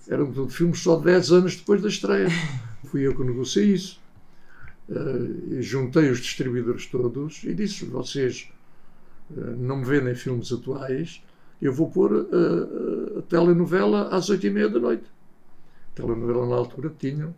Era 0.08 0.24
um 0.24 0.50
filme 0.50 0.76
só 0.76 1.00
10 1.00 1.32
anos 1.32 1.56
depois 1.56 1.82
da 1.82 1.88
estreia. 1.88 2.28
Fui 2.86 3.08
eu 3.08 3.16
que 3.16 3.24
negociei 3.24 3.74
isso. 3.74 4.02
Uh, 4.90 5.62
juntei 5.62 6.10
os 6.10 6.20
distribuidores 6.20 6.86
todos 6.88 7.44
e 7.46 7.54
disse: 7.54 7.86
vocês 7.86 8.52
uh, 9.30 9.40
não 9.58 9.78
me 9.78 9.86
vendem 9.86 10.14
filmes 10.16 10.52
atuais, 10.52 11.24
eu 11.62 11.72
vou 11.72 11.90
pôr 11.90 12.28
a 13.18 13.22
telenovela 13.22 14.10
às 14.10 14.30
oito 14.30 14.48
e 14.48 14.50
meia 14.50 14.68
da 14.68 14.80
noite. 14.80 15.04
Telenovela 15.96 16.48
na 16.48 16.56
altura 16.56 16.94
tinha, 16.98 17.34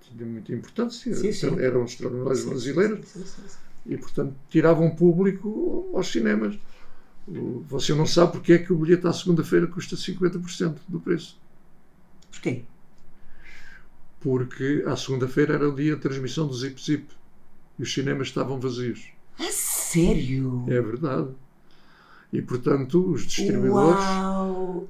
tinha 0.00 0.26
muita 0.26 0.52
importância, 0.52 1.14
sim, 1.14 1.32
sim. 1.32 1.58
eram 1.60 1.84
os 1.84 1.96
telenovelas 1.96 2.44
brasileiras 2.44 3.06
sim, 3.06 3.24
e, 3.86 3.96
portanto, 3.96 4.34
tiravam 4.48 4.90
público 4.90 5.90
aos 5.94 6.10
cinemas. 6.10 6.58
Você 7.68 7.94
não 7.94 8.06
sabe 8.06 8.32
porque 8.32 8.52
é 8.52 8.58
que 8.58 8.72
o 8.72 8.76
bilhete 8.76 9.06
à 9.06 9.12
segunda-feira 9.12 9.66
custa 9.66 9.96
50% 9.96 10.76
do 10.88 11.00
preço. 11.00 11.40
Porquê? 12.30 12.64
porque 14.22 14.84
à 14.86 14.96
segunda-feira 14.96 15.54
era 15.54 15.68
o 15.68 15.74
dia 15.74 15.96
de 15.96 16.00
transmissão 16.00 16.46
do 16.46 16.54
Zip 16.54 16.80
Zip 16.80 17.06
e 17.78 17.82
os 17.82 17.92
cinemas 17.92 18.28
estavam 18.28 18.58
vazios. 18.58 19.08
A 19.38 19.50
sério? 19.50 20.64
É 20.68 20.80
verdade. 20.80 21.28
E, 22.32 22.40
portanto, 22.40 23.10
os 23.10 23.26
distribuidores, 23.26 24.04
Uau! 24.04 24.88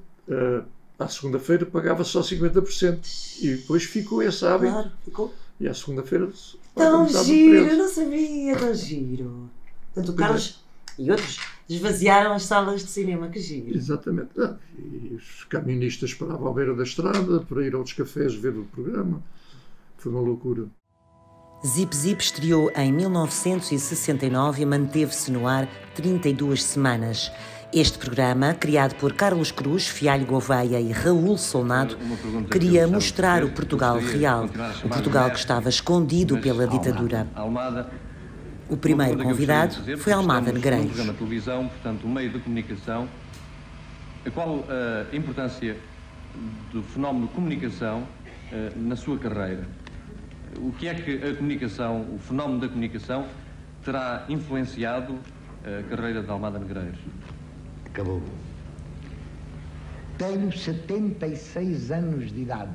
À 0.97 1.07
segunda-feira, 1.07 1.65
pagava 1.65 2.03
só 2.03 2.21
50%. 2.21 3.41
E 3.41 3.55
depois 3.55 3.83
ficou 3.83 4.21
esse 4.21 4.45
hábito. 4.45 4.71
Claro, 4.73 4.91
ficou 5.03 5.33
E 5.59 5.67
à 5.67 5.73
segunda-feira 5.73 6.29
tão 6.75 7.07
giro, 7.07 7.55
eu 7.67 7.77
não 7.77 7.89
sabia, 7.89 8.55
tão 8.57 8.73
giro. 8.73 9.49
Portanto, 9.93 10.09
o 10.11 10.15
Carlos 10.15 10.63
e 10.97 11.09
outros 11.09 11.39
esvaziaram 11.69 12.33
as 12.33 12.43
salas 12.43 12.81
de 12.81 12.89
cinema, 12.89 13.27
que 13.29 13.39
giro. 13.39 13.75
Exatamente. 13.75 14.29
Ah, 14.39 14.55
e 14.77 15.15
os 15.15 15.43
camionistas 15.45 16.13
paravam 16.13 16.49
à 16.49 16.53
beira 16.53 16.75
da 16.75 16.83
estrada 16.83 17.39
para 17.41 17.65
ir 17.65 17.73
aos 17.73 17.93
cafés 17.93 18.35
ver 18.35 18.55
o 18.55 18.65
programa. 18.65 19.21
Foi 19.97 20.11
uma 20.11 20.21
loucura. 20.21 20.67
Zip 21.65 21.95
Zip 21.95 22.21
estreou 22.21 22.69
em 22.75 22.91
1969 22.91 24.61
e 24.61 24.65
manteve-se 24.65 25.31
no 25.31 25.47
ar 25.47 25.65
32 25.95 26.61
semanas. 26.61 27.31
Este 27.73 27.97
programa, 27.97 28.53
criado 28.53 28.93
por 28.95 29.13
Carlos 29.13 29.51
Cruz, 29.51 29.87
Fialho 29.87 30.27
Gouveia 30.27 30.79
e 30.79 30.91
Raul 30.91 31.35
Solnado, 31.39 31.97
queria 32.51 32.87
mostrar 32.87 33.43
o 33.43 33.49
Portugal 33.49 33.97
real, 33.97 34.47
o 34.83 34.89
Portugal 34.89 35.31
que 35.31 35.39
estava 35.39 35.69
escondido 35.69 36.37
pela 36.37 36.67
ditadura. 36.67 37.27
O 38.69 38.77
primeiro 38.77 39.17
convidado 39.17 39.75
foi 39.97 40.13
Almada 40.13 40.51
Negreiros. 40.51 40.85
programa 40.85 41.13
de 41.13 41.17
televisão, 41.17 41.67
portanto, 41.67 42.05
um 42.05 42.11
meio 42.11 42.29
de 42.29 42.39
comunicação. 42.39 43.09
Qual 44.35 44.63
a 44.69 45.15
importância 45.15 45.75
do 46.71 46.83
fenómeno 46.83 47.25
de 47.25 47.33
comunicação 47.33 48.03
eh, 48.51 48.71
na 48.75 48.95
sua 48.95 49.17
carreira? 49.17 49.67
O 50.57 50.71
que 50.73 50.87
é 50.87 50.93
que 50.93 51.15
a 51.27 51.35
comunicação, 51.35 52.05
o 52.13 52.19
fenómeno 52.19 52.59
da 52.59 52.67
comunicação, 52.67 53.25
terá 53.83 54.25
influenciado 54.29 55.17
a 55.65 55.83
carreira 55.89 56.21
de 56.21 56.29
Almada 56.29 56.59
Negreiros? 56.59 56.99
Acabou. 57.93 58.21
Tenho 60.17 60.51
76 60.51 61.91
anos 61.91 62.31
de 62.31 62.41
idade 62.41 62.71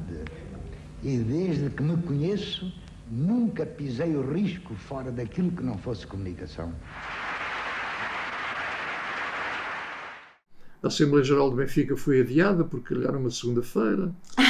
e 1.02 1.16
desde 1.18 1.70
que 1.70 1.82
me 1.82 1.96
conheço 2.02 2.72
nunca 3.10 3.64
pisei 3.64 4.14
o 4.16 4.32
risco 4.32 4.74
fora 4.74 5.10
daquilo 5.10 5.50
que 5.50 5.62
não 5.62 5.76
fosse 5.78 6.06
comunicação. 6.06 6.72
A 10.82 10.86
Assembleia 10.86 11.24
Geral 11.24 11.50
do 11.50 11.56
Benfica 11.56 11.96
foi 11.96 12.20
adiada 12.20 12.64
porque 12.64 12.94
era 12.94 13.16
uma 13.18 13.30
segunda-feira. 13.30 14.12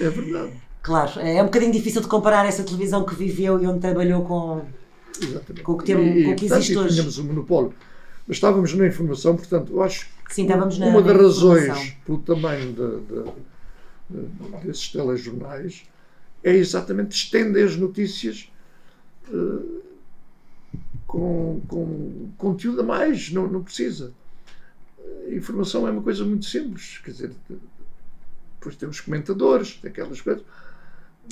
É 0.00 0.08
verdade. 0.08 0.52
Claro, 0.82 1.20
é 1.20 1.42
um 1.42 1.44
bocadinho 1.44 1.72
difícil 1.72 2.00
de 2.00 2.06
comparar 2.08 2.46
essa 2.46 2.62
televisão 2.64 3.04
que 3.04 3.14
viveu 3.14 3.62
e 3.62 3.66
onde 3.66 3.80
trabalhou 3.80 4.24
com. 4.24 4.64
Exatamente. 5.20 5.62
Com 5.62 5.72
o 5.72 5.76
que 5.76 5.84
tem- 5.84 5.96
com 5.96 6.02
o 6.02 6.14
que 6.14 6.24
portanto, 6.48 6.52
existe 6.54 6.72
e 6.72 6.78
hoje. 6.78 6.94
tínhamos 6.94 7.18
um 7.18 7.24
monopólio. 7.24 7.74
Mas 8.30 8.36
estávamos 8.36 8.72
na 8.74 8.86
informação, 8.86 9.34
portanto, 9.36 9.72
eu 9.72 9.82
acho 9.82 10.06
que 10.24 10.32
Sim, 10.36 10.42
estávamos 10.42 10.78
uma 10.78 11.00
na 11.00 11.00
das 11.00 11.16
razões 11.16 11.96
pelo 12.06 12.20
tamanho 12.20 12.72
de- 12.72 13.00
de- 13.00 13.32
de- 14.08 14.66
desses 14.68 14.88
telejornais 14.88 15.82
é 16.44 16.54
exatamente 16.54 17.10
estender 17.10 17.66
as 17.66 17.74
notícias 17.74 18.48
eh, 19.28 19.80
com, 21.08 21.60
com 21.66 22.30
conteúdo 22.38 22.82
a 22.82 22.84
mais, 22.84 23.32
não, 23.32 23.48
não 23.48 23.64
precisa. 23.64 24.12
A 25.26 25.34
informação 25.34 25.88
é 25.88 25.90
uma 25.90 26.00
coisa 26.02 26.24
muito 26.24 26.44
simples, 26.46 26.98
quer 27.04 27.10
dizer, 27.10 27.32
depois 28.60 28.76
temos 28.76 29.00
comentadores, 29.00 29.74
tem 29.74 29.90
aquelas 29.90 30.20
coisas, 30.20 30.44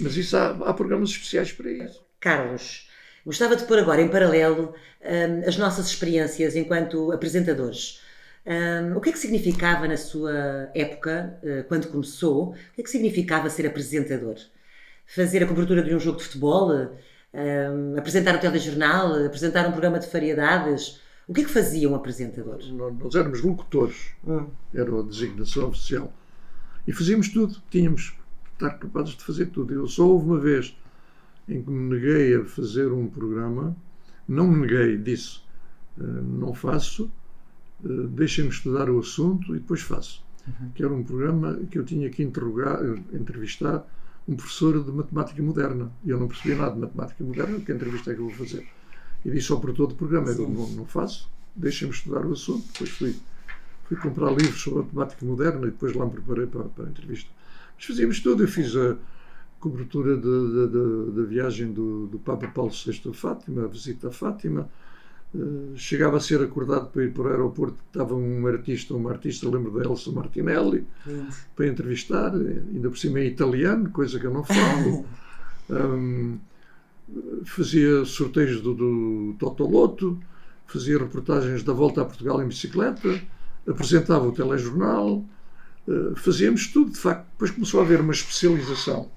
mas 0.03 0.17
isso 0.17 0.37
há, 0.37 0.49
há 0.49 0.75
programas 0.75 1.11
especiais 1.11 1.53
para 1.53 1.71
isso. 1.71 2.03
Carlos, 2.19 2.88
gostava 3.25 3.57
de 3.57 3.65
pôr 3.65 3.79
agora 3.79 4.01
em 4.01 4.09
paralelo 4.09 4.75
hum, 5.03 5.43
as 5.47 5.57
nossas 5.57 5.87
experiências 5.87 6.57
enquanto 6.57 7.13
apresentadores. 7.13 8.01
Hum, 8.47 8.97
o 8.97 9.01
que 9.01 9.11
é 9.11 9.13
que 9.13 9.19
significava 9.19 9.87
na 9.87 9.97
sua 9.97 10.71
época, 10.75 11.39
eh, 11.43 11.65
quando 11.69 11.89
começou, 11.89 12.51
o 12.51 12.55
que 12.75 12.81
é 12.81 12.85
que 12.85 12.91
significava 12.91 13.51
ser 13.51 13.67
apresentador? 13.67 14.37
Fazer 15.07 15.43
a 15.43 15.47
cobertura 15.47 15.83
de 15.83 15.95
um 15.95 16.01
jogo 16.01 16.19
de 16.19 16.25
futebol? 16.25 16.73
Hum, 17.35 17.95
apresentar 17.99 18.35
um 18.37 18.39
telejornal? 18.39 19.27
Apresentar 19.27 19.67
um 19.69 19.73
programa 19.73 19.99
de 19.99 20.09
variedades? 20.09 21.01
O 21.27 21.35
que 21.35 21.43
é 21.43 21.45
que 21.45 21.51
fazia 21.51 21.89
um 21.91 21.95
apresentador? 21.95 22.59
Nós 22.73 23.15
éramos 23.15 23.43
locutores, 23.43 24.13
Hum. 24.27 24.47
era 24.75 24.99
a 24.99 25.03
designação 25.03 25.69
oficial. 25.69 26.11
E 26.87 26.93
fazíamos 26.93 27.29
tudo, 27.29 27.57
tínhamos 27.71 28.11
que 28.11 28.65
estar 28.65 28.79
capazes 28.79 29.15
de 29.15 29.23
fazer 29.23 29.47
tudo. 29.47 29.75
Eu 29.75 29.87
só 29.87 30.07
houve 30.07 30.25
uma 30.25 30.41
vez 30.41 30.75
em 31.49 31.63
que 31.63 31.71
me 31.71 31.95
neguei 31.95 32.37
a 32.37 32.45
fazer 32.45 32.93
um 32.93 33.09
programa, 33.09 33.77
não 34.27 34.47
me 34.47 34.67
neguei, 34.67 34.99
disse, 34.99 35.41
"Eh, 35.99 36.03
não 36.03 36.53
faço, 36.55 37.11
eh, 37.85 37.89
deixem-me 38.11 38.51
estudar 38.51 38.91
o 38.91 38.99
assunto 38.99 39.55
e 39.55 39.59
depois 39.59 39.81
faço. 39.81 40.27
Que 40.75 40.83
era 40.83 40.93
um 40.93 41.05
programa 41.05 41.61
que 41.71 41.79
eu 41.79 41.85
tinha 41.85 42.09
que 42.09 42.23
interrogar, 42.23 42.81
entrevistar 43.13 43.87
um 44.27 44.35
professor 44.35 44.83
de 44.83 44.91
matemática 44.91 45.43
moderna. 45.43 45.91
E 46.05 46.11
eu 46.11 46.19
não 46.19 46.27
percebia 46.27 46.57
nada 46.57 46.75
de 46.75 46.81
matemática 46.81 47.23
moderna, 47.23 47.61
que 47.61 47.71
entrevista 47.71 48.13
é 48.13 48.15
que 48.15 48.21
eu 48.21 48.29
vou 48.29 48.35
fazer? 48.35 48.67
E 49.25 49.31
disse 49.31 49.53
ao 49.53 49.61
produtor 49.61 49.89
do 49.89 49.95
programa, 49.95 50.31
eu 50.31 50.49
não, 50.49 50.69
não 50.71 50.87
faço, 50.87 51.31
deixem-me 51.55 51.93
estudar 51.93 52.25
o 52.25 52.33
assunto. 52.33 52.67
Depois 52.73 52.91
fui 52.91 53.15
fui 53.89 53.97
comprar 53.97 54.31
livros 54.31 54.61
sobre 54.61 54.81
matemática 54.81 55.25
moderna 55.25 55.67
e 55.67 55.71
depois 55.71 55.95
lá 55.95 56.05
me 56.05 56.13
preparei 56.13 56.47
para, 56.47 56.65
para 56.65 56.85
a 56.85 56.89
entrevista. 56.89 57.31
Mas 57.75 57.87
fazíamos 57.87 58.21
tudo. 58.21 58.43
Eu 58.45 58.49
fiz 58.49 58.77
a 58.77 58.97
cobertura 59.61 60.17
da- 60.17 61.25
viagem 61.25 61.73
do, 61.73 62.07
do 62.07 62.19
Papa 62.19 62.49
Paulo 62.49 62.71
VI 62.71 63.01
a 63.11 63.13
Fátima, 63.13 63.65
a 63.65 63.67
visita 63.67 64.09
a 64.09 64.11
Fátima. 64.11 64.69
Eh, 65.35 65.77
chegava 65.77 66.17
a 66.17 66.21
ser 66.21 66.41
acordado 66.43 66.89
para 66.91 67.05
ir 67.05 67.13
para 67.13 67.23
o 67.25 67.29
aeroporto, 67.29 67.77
estava 67.87 68.15
um 68.15 68.47
artista, 68.47 68.95
uma 68.95 69.11
artista, 69.11 69.49
lembro 69.49 69.71
da 69.73 69.85
Elsa 69.85 70.11
Martinelli, 70.11 70.87
para 71.55 71.67
entrevistar, 71.69 72.33
ainda 72.35 72.89
por 72.89 72.97
cima 72.99 73.21
em 73.21 73.27
italiano, 73.29 73.91
coisa 73.91 74.19
que 74.19 74.27
eu 74.27 74.33
não 74.33 74.45
falo. 74.45 75.05
Hum, 75.71 76.39
fazia 77.45 78.05
sorteios 78.05 78.61
do, 78.61 78.75
do 78.75 79.37
Totoloto, 79.39 80.19
fazia 80.67 80.99
reportagens 80.99 81.63
da 81.63 81.73
volta 81.73 82.03
a 82.03 82.05
Portugal 82.05 82.43
em 82.43 82.49
bicicleta, 82.49 83.21
apresentava 83.67 84.27
o 84.27 84.33
telejornal, 84.33 85.25
eh, 85.87 86.13
fazíamos 86.17 86.69
tudo, 86.69 86.91
de 86.93 86.99
facto. 86.99 87.27
Depois 87.33 87.51
começou 87.51 87.81
a 87.81 87.83
haver 87.85 88.01
uma 88.01 88.13
especialização, 88.13 89.11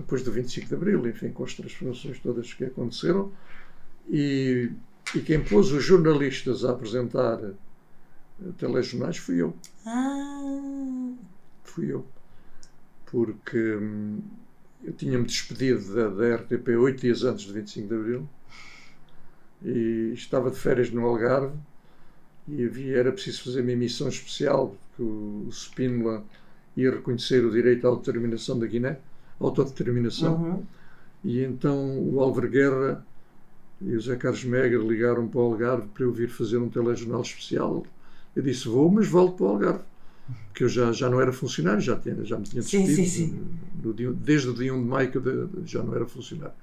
depois 0.00 0.22
do 0.22 0.32
25 0.32 0.68
de 0.68 0.74
Abril, 0.74 1.06
enfim, 1.08 1.30
com 1.30 1.44
as 1.44 1.54
transformações 1.54 2.18
todas 2.18 2.52
que 2.52 2.64
aconteceram, 2.64 3.32
e, 4.08 4.70
e 5.14 5.20
quem 5.20 5.42
pôs 5.42 5.70
os 5.72 5.84
jornalistas 5.84 6.64
a 6.64 6.72
apresentar 6.72 7.38
eh, 7.42 7.54
telejornais 8.58 9.16
fui 9.16 9.36
eu. 9.36 9.54
Ah, 9.86 11.12
Fui 11.64 11.92
eu. 11.92 12.04
Porque 13.06 13.76
hum, 13.76 14.20
eu 14.82 14.92
tinha-me 14.92 15.24
despedido 15.24 15.94
da, 15.94 16.08
da 16.08 16.36
RTP 16.36 16.68
oito 16.70 17.00
dias 17.00 17.22
antes 17.22 17.46
do 17.46 17.52
25 17.52 17.88
de 17.88 17.94
Abril. 17.94 18.28
E 19.62 20.12
estava 20.14 20.50
de 20.50 20.56
férias 20.58 20.90
no 20.90 21.04
Algarve. 21.06 21.56
E 22.48 22.64
havia, 22.64 22.96
era 22.96 23.12
preciso 23.12 23.44
fazer 23.44 23.60
uma 23.60 23.72
emissão 23.72 24.08
especial 24.08 24.76
porque 25.00 25.02
o, 25.02 25.46
o 25.46 25.50
Spínola 25.50 26.24
ia 26.76 26.90
reconhecer 26.90 27.44
o 27.44 27.50
direito 27.50 27.86
à 27.86 27.90
autodeterminação 27.90 28.58
da 28.58 28.66
Guiné, 28.66 28.98
autodeterminação. 29.46 30.34
uhum. 30.36 30.62
E 31.24 31.42
então 31.44 31.98
o 32.00 32.20
Álvaro 32.20 32.48
Guerra 32.48 33.04
e 33.80 33.94
o 33.96 34.00
Zé 34.00 34.16
Carlos 34.16 34.44
Meger 34.44 34.80
ligaram 34.80 35.28
para 35.28 35.40
o 35.40 35.44
Algarve 35.44 35.88
para 35.88 36.04
eu 36.04 36.12
vir 36.12 36.28
fazer 36.30 36.58
um 36.58 36.68
telejornal 36.68 37.22
especial. 37.22 37.86
Eu 38.36 38.42
disse, 38.42 38.68
vou, 38.68 38.90
mas 38.90 39.08
volto 39.08 39.36
para 39.36 39.46
o 39.46 39.48
Algarve. 39.50 39.84
Porque 40.48 40.64
eu 40.64 40.68
já, 40.68 40.92
já 40.92 41.08
não 41.10 41.20
era 41.20 41.32
funcionário, 41.32 41.80
já, 41.80 41.96
tinha, 41.96 42.24
já 42.24 42.38
me 42.38 42.44
tinha 42.44 42.62
Sim, 42.62 42.86
despedido. 42.86 42.96
sim, 42.96 43.06
sim. 43.06 43.44
no 43.82 43.94
dia- 43.94 44.12
desde 44.12 44.48
o 44.48 44.54
dia 44.54 44.74
1 44.74 44.82
de 44.82 44.88
maio 44.88 45.10
que 45.10 45.18
eu 45.18 45.50
já 45.64 45.82
não 45.82 45.94
era 45.94 46.06
funcionário. 46.06 46.54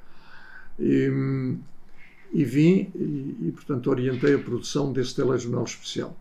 E, 0.80 1.12
e 2.34 2.44
vim 2.44 2.92
e, 2.96 3.48
e, 3.48 3.52
portanto, 3.54 3.90
orientei 3.90 4.36
a 4.36 4.40
produção 4.40 4.92
desse 4.92 5.16
telejornal 5.16 5.64
especial. 5.64 6.16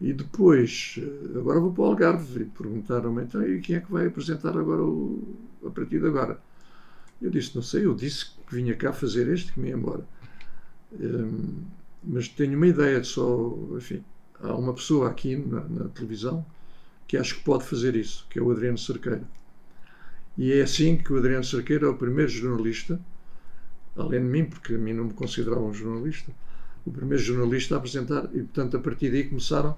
E 0.00 0.12
depois, 0.14 0.96
eh, 0.98 1.38
agora 1.38 1.60
vou 1.60 1.72
para 1.72 1.82
o 1.82 1.86
Algarve 1.86 2.42
e 2.42 2.44
perguntaram-me, 2.46 3.22
então, 3.22 3.42
e 3.46 3.60
quem 3.60 3.76
é 3.76 3.80
que 3.80 3.92
vai 3.92 4.06
apresentar 4.06 4.56
agora 4.56 4.82
o, 4.82 5.36
a 5.66 5.70
partir 5.70 6.00
de 6.00 6.06
agora? 6.06 6.40
Eu 7.20 7.30
disse, 7.30 7.54
não 7.54 7.62
sei, 7.62 7.84
eu 7.84 7.94
disse 7.94 8.26
que 8.46 8.54
vinha 8.54 8.74
cá 8.74 8.92
fazer 8.92 9.28
este 9.28 9.52
que 9.52 9.60
me 9.60 9.68
ia 9.68 9.74
embora. 9.74 10.04
Hum, 10.98 11.64
mas 12.02 12.28
tenho 12.28 12.56
uma 12.56 12.66
ideia 12.66 13.04
só, 13.04 13.54
enfim, 13.76 14.02
há 14.40 14.54
uma 14.54 14.72
pessoa 14.72 15.10
aqui 15.10 15.36
na, 15.36 15.60
na 15.68 15.88
televisão 15.88 16.44
que 17.06 17.16
acho 17.18 17.36
que 17.36 17.44
pode 17.44 17.64
fazer 17.64 17.94
isso, 17.94 18.26
que 18.30 18.38
é 18.38 18.42
o 18.42 18.50
Adriano 18.50 18.78
Cerqueira. 18.78 19.22
E 20.38 20.52
é 20.52 20.62
assim 20.62 20.96
que 20.96 21.12
o 21.12 21.18
Adriano 21.18 21.44
Cerqueira 21.44 21.86
é 21.86 21.88
o 21.90 21.94
primeiro 21.94 22.30
jornalista, 22.30 22.98
além 23.96 24.20
de 24.20 24.26
mim, 24.26 24.44
porque 24.46 24.74
a 24.74 24.78
mim 24.78 24.94
não 24.94 25.04
me 25.04 25.12
consideravam 25.12 25.68
um 25.68 25.74
jornalista, 25.74 26.32
o 26.86 26.90
primeiro 26.90 27.22
jornalista 27.22 27.74
a 27.74 27.78
apresentar, 27.78 28.24
e 28.32 28.38
portanto 28.38 28.78
a 28.78 28.80
partir 28.80 29.10
daí 29.10 29.24
começaram 29.24 29.76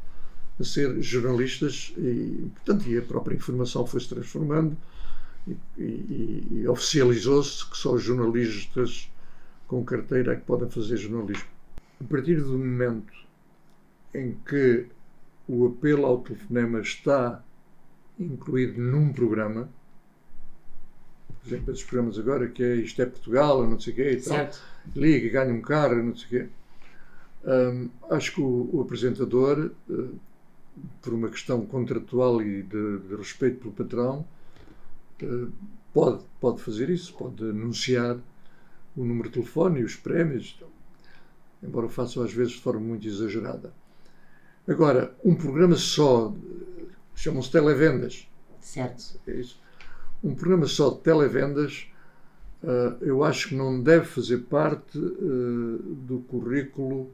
a 0.61 0.65
ser 0.65 1.01
jornalistas 1.03 1.93
e, 1.97 2.51
portanto, 2.55 2.89
e 2.89 2.99
a 2.99 3.03
própria 3.03 3.35
informação 3.37 3.87
foi-se 3.87 4.09
transformando 4.09 4.77
e, 5.47 5.57
e- 5.83 6.49
e 6.63 6.69
oficializou-se 6.69 7.69
que 7.69 7.77
só 7.77 7.95
os 7.95 8.03
jornalistas 8.03 9.11
com 9.67 9.85
carteira 9.85 10.33
é 10.33 10.37
que 10.37 10.43
podem 10.45 10.69
fazer 10.71 10.97
jornalismo. 10.99 11.49
A 12.01 12.05
partir 12.05 12.37
do 12.41 12.59
momento 12.59 13.13
em 14.15 14.35
que 14.47 14.87
o 15.49 15.67
apelo 15.67 16.07
ao 16.07 16.19
telefonema 16.23 16.81
está 16.81 17.43
incluído 18.19 18.81
num 18.81 19.13
programa, 19.13 19.69
por 21.41 21.49
exemplo, 21.49 21.73
esses 21.73 21.85
programas 21.85 22.19
agora 22.19 22.49
que 22.49 22.63
é 22.63 22.77
Isto 22.77 23.03
é 23.03 23.07
Portugal, 23.07 23.59
ou 23.59 23.67
não 23.69 23.81
sei 23.81 23.93
o 23.93 23.97
quê 23.97 24.11
e 24.13 24.17
tal, 24.17 24.23
Certo. 24.37 24.61
liga, 24.95 25.29
ganha 25.29 25.53
um 25.53 25.61
carro, 25.61 26.03
não 26.03 26.17
sei 26.17 26.27
o 26.27 26.29
quê. 26.29 26.49
Hum, 27.45 27.89
acho 28.11 28.35
que 28.35 28.41
o, 28.41 28.71
o 28.73 28.81
apresentador, 28.83 29.73
eh, 29.91 29.95
por 31.01 31.13
uma 31.13 31.29
questão 31.29 31.65
contratual 31.67 32.41
e 32.43 32.63
de, 32.63 32.99
de 33.01 33.15
respeito 33.17 33.59
pelo 33.61 33.73
patrão, 33.73 34.25
eh, 35.21 35.47
pode, 35.93 36.25
pode 36.41 36.63
fazer 36.63 36.91
isso, 36.91 37.15
pode 37.15 37.43
anunciar 37.45 38.19
o 38.97 39.05
número 39.05 39.29
de 39.29 39.35
telefone 39.35 39.81
e 39.81 39.85
os 39.85 39.97
prémios, 39.97 40.59
embora 41.63 41.87
o 41.87 41.89
faça 41.89 42.23
às 42.25 42.33
vezes 42.33 42.55
de 42.55 42.61
forma 42.61 42.81
muito 42.81 43.07
exagerada. 43.07 43.73
Agora, 44.67 45.15
um 45.25 45.35
programa 45.35 45.77
só, 45.77 46.33
eh, 46.79 46.85
chamam-se 47.15 47.51
televendas, 47.51 48.29
Certo. 48.61 49.21
é 49.27 49.33
isso. 49.35 49.61
Um 50.23 50.35
programa 50.35 50.67
só 50.67 50.91
de 50.91 51.01
televendas, 51.01 51.89
ah, 52.65 52.97
eu 53.01 53.25
acho 53.25 53.49
que 53.49 53.55
não 53.57 53.83
deve 53.83 54.07
fazer 54.07 54.39
parte 54.39 54.99
do 54.99 56.25
currículo 56.29 57.11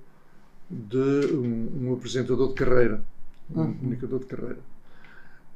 de 0.71 1.27
um 1.35 1.94
apresentador 1.94 2.49
de 2.49 2.55
carreira, 2.55 3.03
um 3.51 3.73
Uhum. 3.73 3.75
comunicador 3.75 4.21
de 4.21 4.27
carreira. 4.27 4.61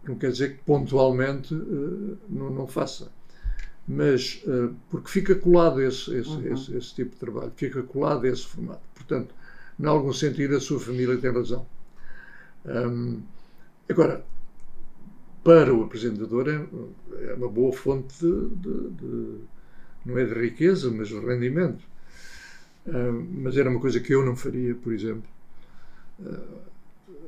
Não 0.06 0.16
quer 0.16 0.32
dizer 0.32 0.56
que 0.56 0.64
pontualmente 0.64 1.54
ah, 1.54 2.16
não, 2.28 2.50
não 2.50 2.66
faça. 2.66 3.10
Mas 3.88 4.42
ah, 4.48 4.72
porque 4.90 5.10
fica 5.10 5.34
colado 5.36 5.80
esse, 5.82 6.14
esse, 6.16 6.40
Uhum. 6.40 6.44
esse, 6.48 6.76
esse 6.76 6.94
tipo 6.94 7.12
de 7.12 7.16
trabalho, 7.18 7.52
fica 7.56 7.82
colado 7.84 8.26
esse 8.26 8.46
formato. 8.46 8.82
Portanto, 8.94 9.34
em 9.80 9.86
algum 9.86 10.12
sentido, 10.12 10.56
a 10.56 10.60
sua 10.60 10.80
família 10.80 11.18
tem 11.18 11.32
razão. 11.32 11.66
Hum, 12.64 13.22
agora, 13.88 14.24
para 15.44 15.74
o 15.74 15.82
apresentador 15.82 16.48
é, 16.48 17.30
é 17.30 17.34
uma 17.34 17.48
boa 17.48 17.72
fonte 17.72 18.14
de, 18.20 18.48
de- 18.56 18.90
de- 18.90 19.38
não 20.06 20.18
é 20.18 20.24
de 20.24 20.34
riqueza, 20.34 20.90
mas 20.90 21.08
de 21.08 21.18
rendimento. 21.18 21.84
Mas 23.42 23.56
era 23.56 23.70
uma 23.70 23.80
coisa 23.80 24.00
que 24.00 24.14
eu 24.14 24.24
não 24.24 24.36
faria, 24.36 24.74
por 24.74 24.92
exemplo. 24.92 25.28
Ah, 26.24 26.71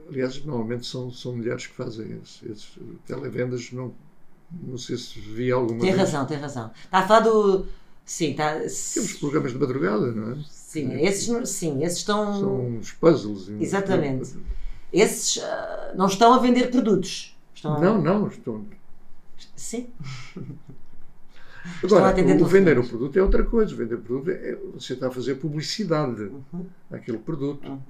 aliás, 0.08 0.44
normalmente 0.44 0.86
são, 0.86 1.10
são 1.10 1.36
mulheres 1.36 1.66
que 1.66 1.74
fazem 1.74 2.18
esses, 2.22 2.42
esses 2.44 2.78
televendas. 3.06 3.72
Não, 3.72 3.92
não 4.62 4.78
sei 4.78 4.96
se 4.96 5.18
vi 5.18 5.50
alguma 5.50 5.80
Tem 5.80 5.90
vez. 5.92 5.96
razão, 5.96 6.26
tem 6.26 6.38
razão. 6.38 6.70
Está 6.84 6.98
a 6.98 7.06
falar 7.06 7.20
do. 7.20 7.66
Sim, 8.04 8.32
está. 8.32 8.54
Temos 8.58 9.12
programas 9.18 9.52
de 9.52 9.58
madrugada, 9.58 10.12
não 10.12 10.32
é? 10.32 10.44
Sim, 10.48 10.92
esses, 11.00 11.28
não- 11.28 11.46
sim, 11.46 11.82
esses 11.84 11.98
estão. 11.98 12.40
São 12.40 12.66
uns 12.66 12.92
puzzles. 12.92 13.48
Exatamente. 13.60 14.34
Esses 14.92 15.42
ah, 15.42 15.92
não 15.96 16.06
estão 16.06 16.34
a 16.34 16.38
vender 16.38 16.70
produtos. 16.70 17.36
Estão... 17.54 17.80
Não, 17.80 18.00
não, 18.00 18.28
estão, 18.28 18.64
Sim. 19.56 19.88
Agora, 21.82 22.08
a 22.08 22.42
o, 22.42 22.46
vender 22.46 22.78
o 22.78 22.86
produto 22.86 23.18
é 23.18 23.22
outra 23.22 23.42
coisa. 23.44 23.74
Vender 23.74 23.94
o 23.94 24.00
produto 24.02 24.30
é 24.30 24.54
você 24.74 24.92
está 24.92 25.08
a 25.08 25.10
fazer 25.10 25.36
publicidade 25.36 26.30
Uhum. 26.52 26.66
àquele 26.90 27.18
produto. 27.18 27.80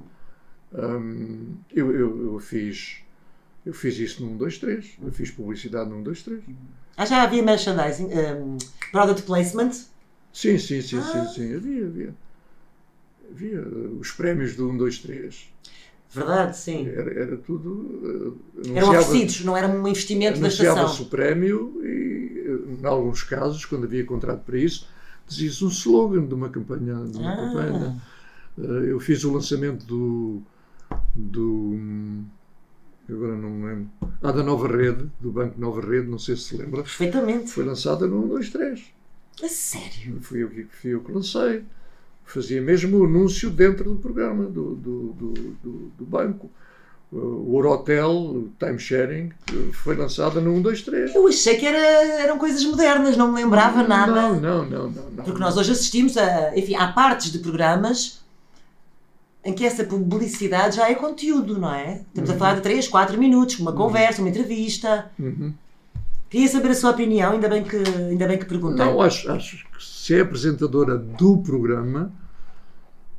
Hum, 0.75 1.55
eu, 1.75 1.91
eu, 1.95 2.33
eu 2.33 2.39
fiz 2.41 2.97
eu 3.65 3.73
fiz 3.73 3.99
isso 3.99 4.23
no 4.25 4.33
1, 4.33 4.37
2, 4.37 4.59
3. 4.59 4.87
Eu 5.03 5.13
fiz 5.13 5.31
publicidade 5.31 5.89
no 5.89 5.97
1, 5.99 6.03
2, 6.03 6.23
3. 6.23 6.43
Ah, 6.97 7.07
já 7.07 7.23
havia 7.23 7.43
merchandising, 7.43 8.07
um, 8.07 8.59
product 8.93 9.23
placement. 9.23 9.71
Sim, 10.33 10.59
sim, 10.59 10.83
sim, 10.83 10.99
Ah. 10.99 11.03
sim, 11.03 11.35
sim. 11.35 11.55
Havia, 11.57 11.87
havia. 11.87 12.15
Havia 13.31 13.61
uh, 13.63 13.99
os 14.01 14.11
prémios 14.11 14.55
do 14.57 14.69
1, 14.69 14.77
2, 14.77 14.99
3. 14.99 15.49
Verdade, 16.13 16.57
sim. 16.57 16.87
Era, 16.89 17.11
era 17.21 17.37
tudo. 17.39 17.71
uh, 17.71 18.41
Eram 18.77 18.91
oferecidos, 18.91 19.45
não 19.45 19.57
era 19.57 19.67
um 19.67 19.89
investimento 19.89 20.39
da 20.39 20.47
Anunciava-se 20.47 20.85
estação. 20.87 21.07
o 21.07 21.09
prémio 21.09 21.81
e, 21.85 22.49
uh, 22.51 22.79
em 22.83 22.87
alguns 22.87 23.23
casos, 23.23 23.65
quando 23.65 23.85
havia 23.85 24.05
contrato 24.05 24.45
para 24.45 24.59
isso, 24.59 24.87
dizia-se 25.27 25.65
um 25.65 25.69
slogan 25.69 26.27
de 26.27 26.35
uma 26.35 26.49
campanha. 26.51 26.97
De 27.07 27.17
uma 27.17 27.33
Ah. 27.33 27.37
campanha. 27.37 28.03
Eu 28.87 29.01
fiz 29.01 29.25
o 29.25 29.33
lançamento 29.33 29.85
do. 29.87 30.43
Do 31.15 31.79
agora 33.09 33.37
não 33.37 33.51
me 33.51 33.67
lembro. 33.67 33.91
Ah, 34.23 34.33
da 34.33 34.43
Nova 34.43 34.67
Rede, 34.69 35.11
do 35.21 35.31
Banco 35.31 35.61
Nova 35.61 35.81
Rede, 35.81 36.09
não 36.09 36.19
sei 36.19 36.37
se 36.37 36.43
se 36.45 36.57
lembra. 36.57 36.83
Perfeitamente. 36.83 37.51
Foi 37.51 37.65
lançada 37.65 38.07
no 38.07 38.25
1, 38.25 38.29
2, 38.29 38.51
3. 38.51 38.83
A 39.43 39.49
sério. 39.49 40.19
Fui 40.21 40.43
eu, 40.43 40.49
que- 40.49 40.65
fui 40.71 40.95
eu 40.95 41.01
que 41.01 41.13
lancei. 41.13 41.63
Fazia 42.25 42.63
mesmo 42.63 42.99
o 42.99 43.05
anúncio 43.05 43.51
dentro 43.51 43.91
do 43.91 43.97
programa 43.97 44.45
do, 44.45 44.75
do, 44.75 45.13
do, 45.13 45.33
do- 45.99 46.05
banco. 46.07 46.51
O 47.13 47.55
Orotel, 47.55 48.11
o 48.11 48.51
Time 48.59 48.79
Sharing, 48.79 49.31
foi 49.73 49.95
lançada 49.95 50.41
no 50.41 50.53
1, 50.55 50.63
2, 50.63 50.83
3. 50.83 51.15
Eu 51.15 51.29
achei 51.29 51.57
que 51.57 51.67
era- 51.67 51.79
eram 52.23 52.39
coisas 52.39 52.65
modernas, 52.65 53.17
não 53.17 53.31
me 53.31 53.43
lembrava 53.43 53.83
nada. 53.87 54.11
Não, 54.13 54.41
não, 54.41 54.65
não, 54.65 54.91
não. 54.91 55.11
não 55.11 55.25
Porque 55.25 55.39
nós 55.39 55.57
hoje 55.57 55.71
assistimos 55.73 56.17
a. 56.17 56.57
Enfim, 56.59 56.75
há 56.75 56.89
partes 56.93 57.31
de 57.31 57.39
programas 57.39 58.24
em 59.45 59.53
que 59.53 59.65
essa 59.65 59.85
publicidade 59.85 60.77
já 60.77 60.89
é 60.89 60.95
conteúdo, 60.95 61.59
não 61.59 61.73
é? 61.73 62.03
Estamos 62.09 62.31
a 62.31 62.37
falar 62.37 62.55
de 62.55 62.63
3, 62.63 62.89
4 62.89 63.19
minutos, 63.19 63.59
uma 63.59 63.73
conversa, 63.73 64.23
uma 64.23 64.31
entrevista. 64.31 65.11
Uhum. 65.19 65.53
Queria 66.31 66.49
saber 66.49 66.71
a 66.71 66.75
sua 66.75 66.91
opinião, 66.91 67.33
ainda 67.33 67.49
bem 67.49 67.63
que, 67.63 67.77
ainda 67.77 68.27
bem 68.27 68.39
que 68.39 68.47
perguntei. 68.47 68.85
Não, 68.85 69.01
acho, 69.01 69.31
acho 69.31 69.65
que 69.71 69.85
se 69.85 70.15
é 70.15 70.21
apresentadora 70.21 70.97
do 70.97 71.39
programa, 71.39 72.11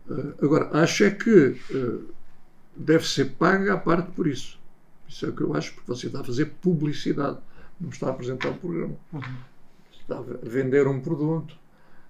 eh, 0.10 0.34
agora, 0.42 0.70
acho 0.82 1.04
é 1.04 1.12
que 1.12 1.56
eh, 1.72 2.14
deve 2.76 3.08
ser 3.08 3.26
paga 3.38 3.76
à 3.76 3.78
parte 3.78 4.12
por 4.12 4.28
isso. 4.28 4.60
Isso 5.08 5.28
é 5.28 5.30
o 5.30 5.34
que 5.34 5.42
eu 5.42 5.54
acho, 5.56 5.74
porque 5.76 5.88
você 5.88 6.08
está 6.08 6.22
a 6.22 6.24
fazer 6.24 6.46
publicidade, 6.62 7.38
não 7.80 7.90
está 7.90 8.08
a 8.08 8.10
apresentar 8.10 8.50
o 8.50 8.56
programa. 8.56 8.96
Está 10.02 10.18
a 10.18 10.24
vender 10.44 10.88
um 10.88 11.00
produto. 11.00 11.56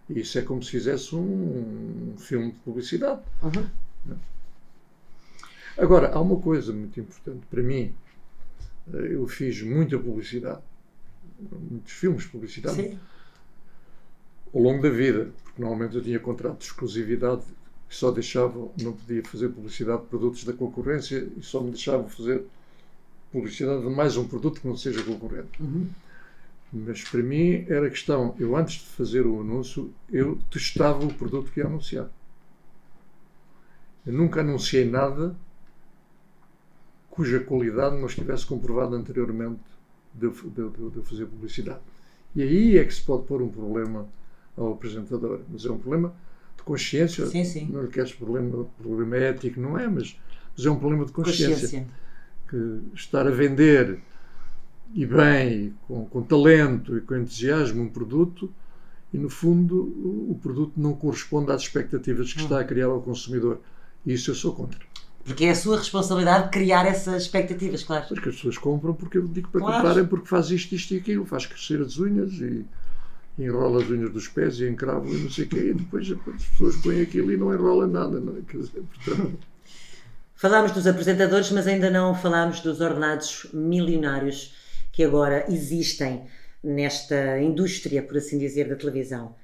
Isso 0.09 0.39
é 0.39 0.41
como 0.41 0.63
se 0.63 0.71
fizesse 0.71 1.15
um, 1.15 2.13
um 2.13 2.17
filme 2.17 2.51
de 2.51 2.57
publicidade. 2.59 3.21
Uhum. 3.43 3.65
Agora, 5.77 6.11
há 6.13 6.21
uma 6.21 6.39
coisa 6.39 6.71
muito 6.71 6.99
importante 6.99 7.45
para 7.49 7.61
mim. 7.61 7.93
Eu 8.93 9.27
fiz 9.27 9.61
muita 9.61 9.97
publicidade, 9.97 10.61
muitos 11.69 11.91
filmes 11.91 12.23
de 12.23 12.29
publicidade 12.29 12.75
Sim. 12.75 12.99
ao 14.53 14.61
longo 14.61 14.81
da 14.81 14.89
vida, 14.89 15.31
porque 15.43 15.61
normalmente 15.61 15.95
eu 15.95 16.03
tinha 16.03 16.19
contrato 16.19 16.59
de 16.59 16.65
exclusividade 16.65 17.43
que 17.89 17.95
só 17.95 18.11
deixavam, 18.11 18.71
não 18.81 18.93
podia 18.93 19.23
fazer 19.23 19.49
publicidade 19.49 20.03
de 20.03 20.07
produtos 20.07 20.43
da 20.43 20.53
concorrência 20.53 21.27
e 21.37 21.41
só 21.41 21.61
me 21.61 21.71
deixavam 21.71 22.07
fazer 22.07 22.43
publicidade 23.31 23.81
de 23.81 23.89
mais 23.89 24.15
um 24.17 24.27
produto 24.27 24.61
que 24.61 24.67
não 24.67 24.77
seja 24.77 25.03
concorrente. 25.03 25.61
Uhum. 25.61 25.89
Mas 26.71 27.03
para 27.03 27.21
mim 27.21 27.65
era 27.67 27.89
questão, 27.89 28.35
eu 28.39 28.55
antes 28.55 28.75
de 28.75 28.87
fazer 28.87 29.25
o 29.25 29.41
anúncio, 29.41 29.93
eu 30.11 30.39
testava 30.49 31.05
o 31.05 31.13
produto 31.13 31.51
que 31.51 31.59
ia 31.59 31.65
anunciar. 31.65 32.09
Eu 34.05 34.13
nunca 34.13 34.41
anunciei 34.41 34.85
nada 34.89 35.35
cuja 37.09 37.39
qualidade 37.39 37.95
não 37.97 38.07
estivesse 38.07 38.45
comprovada 38.45 38.95
anteriormente 38.95 39.61
de, 40.13 40.25
eu- 40.25 40.31
de, 40.31 40.69
de- 40.69 40.89
de 40.91 40.97
eu 40.97 41.03
fazer 41.03 41.25
publicidade. 41.25 41.79
E 42.35 42.41
aí 42.41 42.77
é 42.77 42.83
que 42.83 42.93
se 42.93 43.01
pode 43.01 43.23
pôr 43.25 43.41
um 43.41 43.49
problema 43.49 44.07
ao 44.57 44.73
apresentador. 44.73 45.39
Mas 45.49 45.65
é 45.65 45.71
um 45.71 45.77
problema 45.77 46.13
de 46.57 46.63
consciência. 46.63 47.25
Sim, 47.27 47.45
sim. 47.45 47.69
Não 47.71 47.81
lhe 47.81 47.87
queres 47.87 48.13
problema, 48.13 48.65
problema 48.81 49.15
ético, 49.17 49.59
não 49.59 49.77
é, 49.77 49.87
mas, 49.87 50.19
mas 50.55 50.65
é 50.65 50.69
um 50.69 50.77
problema 50.79 51.05
de 51.05 51.11
consciência 51.13 51.53
Consciência. 51.53 51.87
que 52.49 52.81
estar 52.93 53.25
a 53.27 53.31
vender 53.31 53.99
e 54.93 55.05
bem, 55.05 55.73
com, 55.87 56.05
com 56.05 56.21
talento 56.21 56.97
e 56.97 57.01
com 57.01 57.15
entusiasmo 57.15 57.81
um 57.81 57.89
produto 57.89 58.51
e 59.13 59.17
no 59.17 59.29
fundo 59.29 59.75
o, 59.83 60.31
o 60.31 60.39
produto 60.41 60.73
não 60.77 60.93
corresponde 60.93 61.51
às 61.51 61.61
expectativas 61.63 62.33
que 62.33 62.39
está 62.41 62.59
a 62.59 62.63
criar 62.63 62.87
ao 62.87 63.01
consumidor. 63.01 63.59
Isso 64.05 64.31
eu 64.31 64.35
sou 64.35 64.53
contra. 64.53 64.79
Porque 65.23 65.45
é 65.45 65.49
a 65.51 65.55
sua 65.55 65.77
responsabilidade 65.77 66.51
criar 66.51 66.85
essas 66.85 67.23
expectativas, 67.23 67.83
claro. 67.83 68.05
Porque 68.07 68.29
as 68.29 68.35
pessoas 68.35 68.57
compram 68.57 68.93
porque 68.93 69.17
eu 69.17 69.27
digo 69.27 69.49
para 69.49 69.61
Claro. 69.61 69.75
comprarem 69.77 70.05
porque 70.05 70.27
faz 70.27 70.51
isto, 70.51 70.75
isto 70.75 70.93
e 70.93 70.97
aquilo, 70.97 71.25
faz 71.25 71.45
crescer 71.47 71.81
as 71.81 71.97
unhas 71.97 72.31
e, 72.33 72.65
enrola 73.37 73.83
as 73.83 73.89
unhas 73.89 74.11
dos 74.13 74.27
pés 74.27 74.59
e 74.59 74.69
encrava 74.69 75.07
e 75.09 75.17
não 75.17 75.29
sei 75.29 75.45
o 75.45 75.49
quê, 75.49 75.69
e 75.71 75.73
depois 75.73 76.09
as 76.11 76.43
pessoas 76.45 76.75
põem 76.77 77.01
aquilo 77.01 77.31
e 77.31 77.37
não 77.37 77.53
enrola 77.53 77.87
nada. 77.87 78.19
Não 78.19 78.37
é? 78.37 78.41
Quer 78.47 78.57
dizer, 78.57 78.83
portanto, 78.83 79.39
Falámos 80.37 80.73
dos 80.73 80.85
apresentadores, 80.85 81.49
mas 81.51 81.65
ainda 81.65 81.89
não 81.89 82.13
falámos 82.13 82.59
dos 82.59 82.81
ordenados 82.81 83.47
milionários 83.53 84.53
que 84.91 85.03
agora 85.03 85.45
existem 85.49 86.27
nesta 86.61 87.39
indústria, 87.41 88.03
por 88.03 88.17
assim 88.17 88.37
dizer, 88.37 88.67
da 88.67 88.75
televisão. 88.75 89.35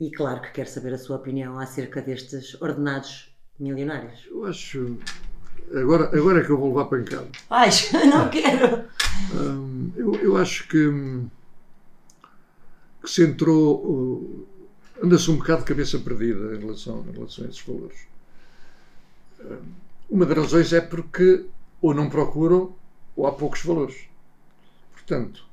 E 0.00 0.10
claro 0.10 0.40
que 0.40 0.50
quero 0.52 0.68
saber 0.68 0.94
a 0.94 0.98
sua 0.98 1.16
opinião 1.16 1.58
acerca 1.58 2.00
destes 2.00 2.60
ordenados 2.60 3.29
milionários. 3.60 4.26
eu 4.30 4.44
acho. 4.46 4.96
Agora, 5.72 6.04
agora 6.16 6.40
é 6.40 6.44
que 6.44 6.50
eu 6.50 6.58
vou 6.58 6.68
levar 6.68 6.86
pancada. 6.86 7.28
Ai, 7.48 7.70
não 8.10 8.28
quero! 8.28 8.84
Hum, 9.32 9.92
eu, 9.94 10.14
eu 10.16 10.36
acho 10.36 10.66
que 10.66 10.88
hum, 10.88 11.28
que 13.02 13.10
se 13.10 13.24
entrou, 13.24 14.46
anda-se 15.02 15.30
um 15.30 15.36
bocado 15.36 15.60
de 15.60 15.66
cabeça 15.66 15.98
perdida 15.98 16.56
em 16.56 16.58
relação, 16.58 17.04
em 17.08 17.12
relação 17.12 17.44
a 17.44 17.48
esses 17.48 17.62
valores. 17.62 17.98
Uh, 19.40 19.62
uma 20.10 20.26
das 20.26 20.36
razões 20.36 20.72
é 20.72 20.80
porque 20.80 21.46
ou 21.80 21.94
não 21.94 22.10
procuram 22.10 22.74
ou 23.14 23.26
há 23.26 23.32
poucos 23.32 23.62
valores. 23.62 23.96
Portanto, 24.92 25.44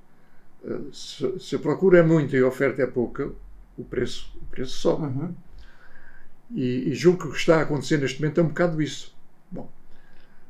se, 0.92 1.40
se 1.40 1.56
a 1.56 1.60
procura 1.60 2.00
é 2.00 2.04
muita 2.04 2.36
e 2.36 2.42
a 2.42 2.48
oferta 2.48 2.82
é 2.82 2.88
pouca, 2.88 3.32
o 3.78 3.84
preço, 3.84 4.32
o 4.42 4.46
preço 4.46 4.78
sobe. 4.78 5.04
Uhum. 5.04 5.34
E, 6.54 6.90
e 6.90 6.96
julgo 6.96 7.20
que 7.20 7.28
o 7.28 7.32
que 7.32 7.38
está 7.38 7.58
a 7.58 7.62
acontecer 7.64 7.98
neste 7.98 8.22
momento 8.22 8.40
é 8.40 8.44
um 8.44 8.48
bocado 8.48 8.82
isso. 8.82 9.16
Bom, 9.52 9.70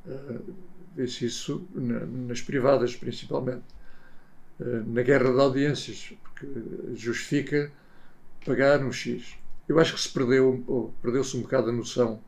uh, 0.05 0.53
vê-se 0.95 1.25
isso 1.25 1.67
na, 1.73 2.05
nas 2.05 2.41
privadas, 2.41 2.95
principalmente. 2.95 3.63
Uh, 4.59 4.83
na 4.87 5.01
guerra 5.01 5.31
de 5.31 5.39
audiências, 5.39 6.13
porque 6.23 6.47
justifica 6.95 7.71
pagar 8.45 8.83
um 8.83 8.91
X. 8.91 9.35
Eu 9.67 9.79
acho 9.79 9.93
que 9.93 10.01
se 10.01 10.09
perdeu, 10.09 10.63
ou 10.67 10.93
perdeu-se 11.01 11.35
um 11.35 11.41
bocado 11.41 11.69
a 11.69 11.73
noção, 11.73 12.19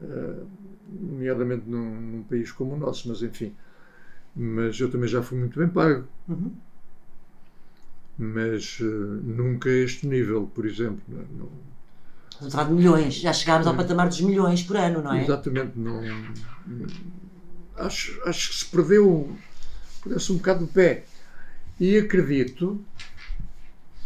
uh, 0.00 0.46
nomeadamente 0.88 1.68
num, 1.68 2.00
num, 2.00 2.22
país 2.22 2.50
como 2.52 2.74
o 2.74 2.78
nosso, 2.78 3.08
mas 3.08 3.22
enfim. 3.22 3.54
Mas 4.34 4.78
eu 4.78 4.90
também 4.90 5.08
já 5.08 5.22
fui 5.22 5.38
muito 5.38 5.58
bem 5.58 5.68
pago. 5.68 6.06
Uhum. 6.28 6.54
Mas 8.18 8.78
nunca 8.80 9.68
a 9.68 9.72
este 9.72 10.06
nível, 10.06 10.50
por 10.54 10.64
exemplo. 10.64 11.02
Não, 11.08 11.50
Estamos 12.36 12.54
a 12.54 12.58
falar 12.58 12.68
de 12.68 12.74
milhões, 12.74 13.14
já 13.14 13.32
chegámos 13.32 13.66
ao 13.66 13.74
patamar 13.74 14.08
dos 14.08 14.20
milhões 14.20 14.62
por 14.62 14.76
ano, 14.76 15.00
não 15.00 15.14
é? 15.14 15.24
Exatamente, 15.24 15.72
não, 15.78 16.02
acho, 17.76 18.20
acho 18.28 18.50
que 18.50 18.56
se 18.56 18.66
perdeu, 18.66 19.34
perdeu-se 20.02 20.32
um 20.32 20.36
bocado 20.36 20.66
de 20.66 20.70
pé. 20.70 21.04
E 21.80 21.96
acredito, 21.96 22.84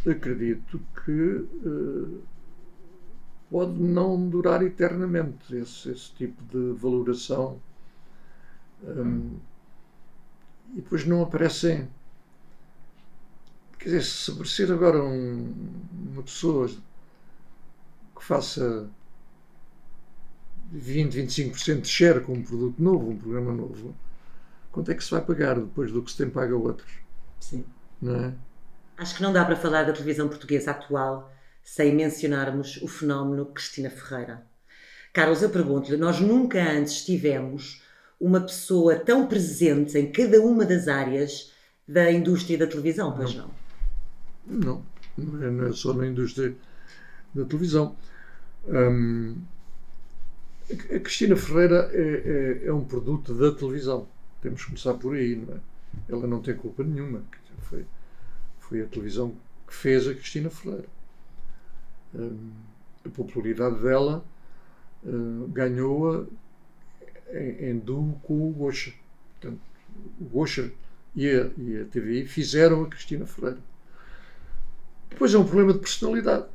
acredito 0.07 0.81
que 1.05 1.11
uh, 1.11 2.23
pode 3.51 3.81
não 3.81 4.29
durar 4.29 4.63
eternamente 4.63 5.57
esse, 5.57 5.91
esse 5.91 6.13
tipo 6.13 6.41
de 6.45 6.79
valoração. 6.79 7.61
Um, 8.85 9.39
e 10.73 10.77
depois 10.77 11.05
não 11.05 11.23
aparecem. 11.23 11.89
Quer 13.77 13.87
dizer, 13.87 14.05
se 14.05 14.31
aparecer 14.31 14.71
agora 14.71 15.03
um, 15.03 15.53
uma 16.13 16.23
pessoa 16.23 16.71
que 18.21 18.25
faça 18.27 18.87
20, 20.71 21.15
25% 21.15 21.81
de 21.81 21.89
share 21.89 22.21
com 22.21 22.35
um 22.35 22.43
produto 22.43 22.81
novo, 22.81 23.11
um 23.11 23.17
programa 23.17 23.53
novo, 23.53 23.97
quanto 24.71 24.91
é 24.91 24.95
que 24.95 25.03
se 25.03 25.11
vai 25.11 25.23
pagar 25.23 25.59
depois 25.59 25.91
do 25.91 26.03
que 26.03 26.11
se 26.11 26.19
tem 26.19 26.29
pago 26.29 26.55
a 26.55 26.59
outros? 26.59 26.93
Sim. 27.41 27.65
Não 28.01 28.15
é? 28.15 28.35
Acho 28.99 29.17
que 29.17 29.23
não 29.23 29.33
dá 29.33 29.43
para 29.45 29.57
falar 29.57 29.85
da 29.85 29.93
televisão 29.95 30.29
portuguesa 30.29 30.73
atual 30.73 31.33
sem 31.63 31.95
mencionarmos 31.95 32.77
o 32.83 32.89
fenómeno 32.89 33.47
Cristina 33.47 33.89
Ferreira. 33.89 34.47
Carlos, 35.13 35.43
eu 35.43 35.49
pergunto-lhe, 35.49 35.97
nós 35.97 36.21
nunca 36.21 36.63
antes 36.63 37.05
tivemos 37.05 37.83
uma 38.21 38.41
pessoa 38.41 38.97
tão 38.97 39.27
presente 39.27 39.97
em 39.99 40.13
cada 40.13 40.41
uma 40.43 40.67
das 40.67 40.89
áreas 40.89 41.53
da 41.89 42.13
indústria 42.13 42.59
da 42.59 42.67
televisão, 42.67 43.13
pois 43.17 43.35
não? 43.35 43.51
Não, 44.47 44.85
não 45.17 45.51
não 45.51 45.67
é 45.69 45.73
só 45.73 45.95
na 45.95 46.07
indústria 46.07 46.55
da 47.35 47.45
televisão. 47.47 47.97
A 50.95 50.99
Cristina 51.01 51.37
Ferreira 51.37 51.91
é, 51.93 52.63
é, 52.65 52.67
é, 52.67 52.73
um 52.73 52.85
produto 52.85 53.35
da 53.35 53.53
televisão. 53.53 54.07
Temos 54.41 54.61
que 54.61 54.67
começar 54.67 54.95
por 54.95 55.15
aí, 55.15 55.37
não 55.37 55.55
é? 55.55 55.61
Ela 56.09 56.27
não 56.27 56.41
tem 56.41 56.55
culpa 56.55 56.85
nenhuma. 56.85 57.23
Foi, 57.63 57.85
foi 58.59 58.83
a 58.83 58.87
televisão 58.87 59.35
que 59.67 59.75
fez 59.75 60.07
a 60.07 60.15
Cristina 60.15 60.51
Ferreira. 60.51 60.87
A 63.05 63.09
popularidade 63.09 63.81
dela 63.81 64.25
hum, 65.05 65.49
ganhou-a 65.53 66.27
em, 67.33 67.71
em 67.71 67.79
duo 67.79 68.21
com 68.23 68.49
o 68.49 68.53
Gosha. 68.53 68.93
Portanto, 69.41 69.61
o 70.21 70.25
Gosha 70.25 70.73
e 71.15 71.29
a, 71.29 71.51
e 71.57 71.81
a 71.81 71.85
TVI 71.87 72.27
fizeram 72.27 72.85
a 72.85 72.89
Cristina 72.89 73.27
Ferreira. 73.27 73.59
Depois 75.09 75.35
é 75.35 75.39
um 75.39 75.45
problema 75.45 75.73
de 75.73 75.81
personalidade 75.81 76.47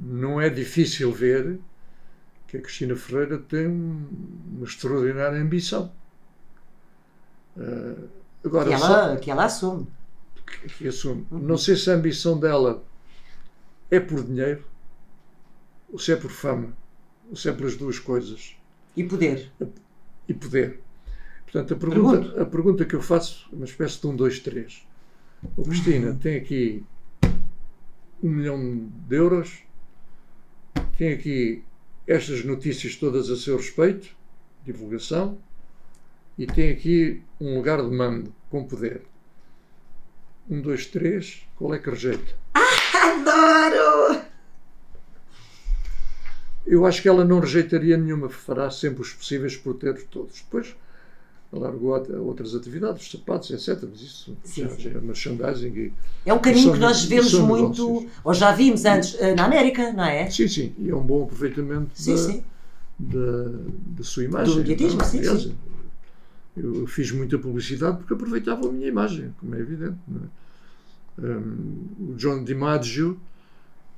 não 0.00 0.40
é 0.40 0.48
difícil 0.48 1.12
ver 1.12 1.58
que 2.46 2.56
a 2.56 2.60
Cristina 2.60 2.96
Ferreira 2.96 3.38
tem 3.38 3.66
uma 3.66 4.64
extraordinária 4.64 5.40
ambição. 5.40 5.92
Uh, 7.56 8.08
agora, 8.44 8.68
que, 8.68 8.74
ela, 8.74 9.16
que 9.16 9.30
ela 9.30 9.44
assume. 9.44 9.86
Que, 10.46 10.68
que 10.68 10.88
assume. 10.88 11.26
Uhum. 11.30 11.38
Não 11.40 11.58
sei 11.58 11.76
se 11.76 11.90
a 11.90 11.94
ambição 11.94 12.38
dela 12.38 12.82
é 13.90 14.00
por 14.00 14.24
dinheiro, 14.24 14.64
ou 15.92 15.98
se 15.98 16.12
é 16.12 16.16
por 16.16 16.30
fama, 16.30 16.72
ou 17.28 17.36
se 17.36 17.48
é 17.48 17.52
pelas 17.52 17.76
duas 17.76 17.98
coisas. 17.98 18.56
E 18.96 19.04
poder. 19.04 19.50
E 20.26 20.34
poder. 20.34 20.80
Portanto, 21.44 21.74
a 21.74 21.76
pergunta, 21.76 22.42
a 22.42 22.46
pergunta 22.46 22.84
que 22.84 22.94
eu 22.94 23.02
faço 23.02 23.48
é 23.52 23.56
uma 23.56 23.64
espécie 23.64 24.00
de 24.00 24.06
um, 24.06 24.16
dois, 24.16 24.38
três. 24.40 24.86
O 25.56 25.64
Cristina 25.64 26.10
uhum. 26.10 26.16
tem 26.18 26.36
aqui 26.36 26.84
um 28.22 28.28
milhão 28.28 28.90
de 29.08 29.16
euros, 29.16 29.62
tem 30.96 31.12
aqui 31.12 31.62
estas 32.06 32.44
notícias 32.44 32.96
todas 32.96 33.30
a 33.30 33.36
seu 33.36 33.56
respeito, 33.56 34.08
divulgação, 34.64 35.38
e 36.36 36.46
tem 36.46 36.70
aqui 36.70 37.22
um 37.40 37.56
lugar 37.56 37.82
de 37.82 37.94
mando 37.94 38.34
com 38.50 38.64
poder. 38.64 39.02
Um, 40.48 40.60
dois, 40.60 40.86
três, 40.86 41.46
qual 41.56 41.74
é 41.74 41.78
que 41.78 41.90
rejeita? 41.90 42.34
Ah, 42.54 42.60
adoro! 43.12 44.22
Eu 46.66 46.84
acho 46.86 47.02
que 47.02 47.08
ela 47.08 47.24
não 47.24 47.40
rejeitaria 47.40 47.96
nenhuma, 47.96 48.28
fará 48.28 48.70
sempre 48.70 49.02
os 49.02 49.12
possíveis 49.12 49.56
por 49.56 49.74
ter 49.74 50.02
todos. 50.04 50.40
Depois 50.40 50.74
largou 51.52 51.94
outras 52.26 52.54
atividades, 52.54 53.10
sapatos, 53.10 53.50
etc. 53.50 53.82
Mas 53.90 54.00
isso 54.00 54.36
sim, 54.44 54.62
já, 54.62 54.70
sim. 54.70 54.88
é 54.88 55.00
merchandising. 55.00 55.68
E, 55.68 55.92
é 56.26 56.34
um 56.34 56.38
caminho 56.38 56.72
que 56.72 56.78
nós 56.78 57.04
vemos 57.04 57.32
muito, 57.34 57.86
negócios. 57.86 58.12
ou 58.22 58.34
já 58.34 58.52
vimos 58.52 58.84
antes, 58.84 59.16
eh, 59.18 59.34
na 59.34 59.46
América, 59.46 59.92
não 59.92 60.04
é? 60.04 60.28
Sim, 60.30 60.46
sim. 60.46 60.74
E 60.78 60.90
é 60.90 60.94
um 60.94 61.02
bom 61.02 61.24
aproveitamento 61.24 61.90
sim, 61.94 62.14
da, 62.14 62.18
sim. 62.20 62.44
Da, 62.98 63.50
da 63.96 64.04
sua 64.04 64.24
imagem. 64.24 64.54
Do 64.54 64.60
mediatismo, 64.60 65.04
sim, 65.04 65.18
Aliás, 65.18 65.42
sim. 65.42 65.54
Eu 66.56 66.86
fiz 66.86 67.12
muita 67.12 67.38
publicidade 67.38 67.98
porque 67.98 68.12
aproveitava 68.12 68.68
a 68.68 68.72
minha 68.72 68.88
imagem, 68.88 69.32
como 69.38 69.54
é 69.54 69.60
evidente. 69.60 69.96
É? 70.10 71.24
Um, 71.24 72.10
o 72.10 72.14
John 72.16 72.44
DiMaggio 72.44 73.18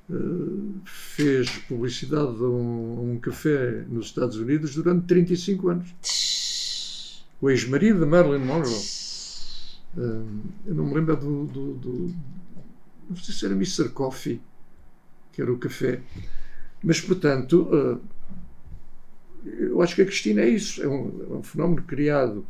uh, 0.09 0.75
fez 0.85 1.49
publicidade 1.69 2.37
a 2.39 2.49
um, 2.49 2.99
a 2.99 3.01
um 3.01 3.19
café 3.19 3.85
nos 3.89 4.07
Estados 4.07 4.37
Unidos 4.37 4.75
durante 4.75 5.07
35 5.07 5.69
anos 5.69 5.95
o 7.40 7.48
ex-marido 7.48 8.00
de 8.00 8.07
Marilyn 8.07 8.44
Monroe. 8.44 9.00
Uh, 9.96 10.42
eu 10.66 10.74
não 10.74 10.85
me 10.85 10.94
lembro 10.94 11.16
do, 11.16 11.46
do, 11.46 11.74
do, 11.74 12.14
Não 13.09 13.16
sei 13.16 13.35
se 13.35 13.44
era 13.44 13.55
Mr. 13.55 13.88
Coffee, 13.88 14.40
que 15.33 15.40
era 15.40 15.53
o 15.53 15.59
café. 15.59 16.00
Mas, 16.83 17.00
portanto, 17.00 17.68
uh, 17.72 18.00
eu 19.44 19.81
acho 19.81 19.94
que 19.94 20.03
a 20.03 20.07
Cristina 20.07 20.42
é 20.42 20.48
isso. 20.48 20.83
É 20.83 20.88
um, 20.88 21.26
é 21.31 21.35
um 21.35 21.42
fenómeno 21.42 21.83
criado 21.83 22.46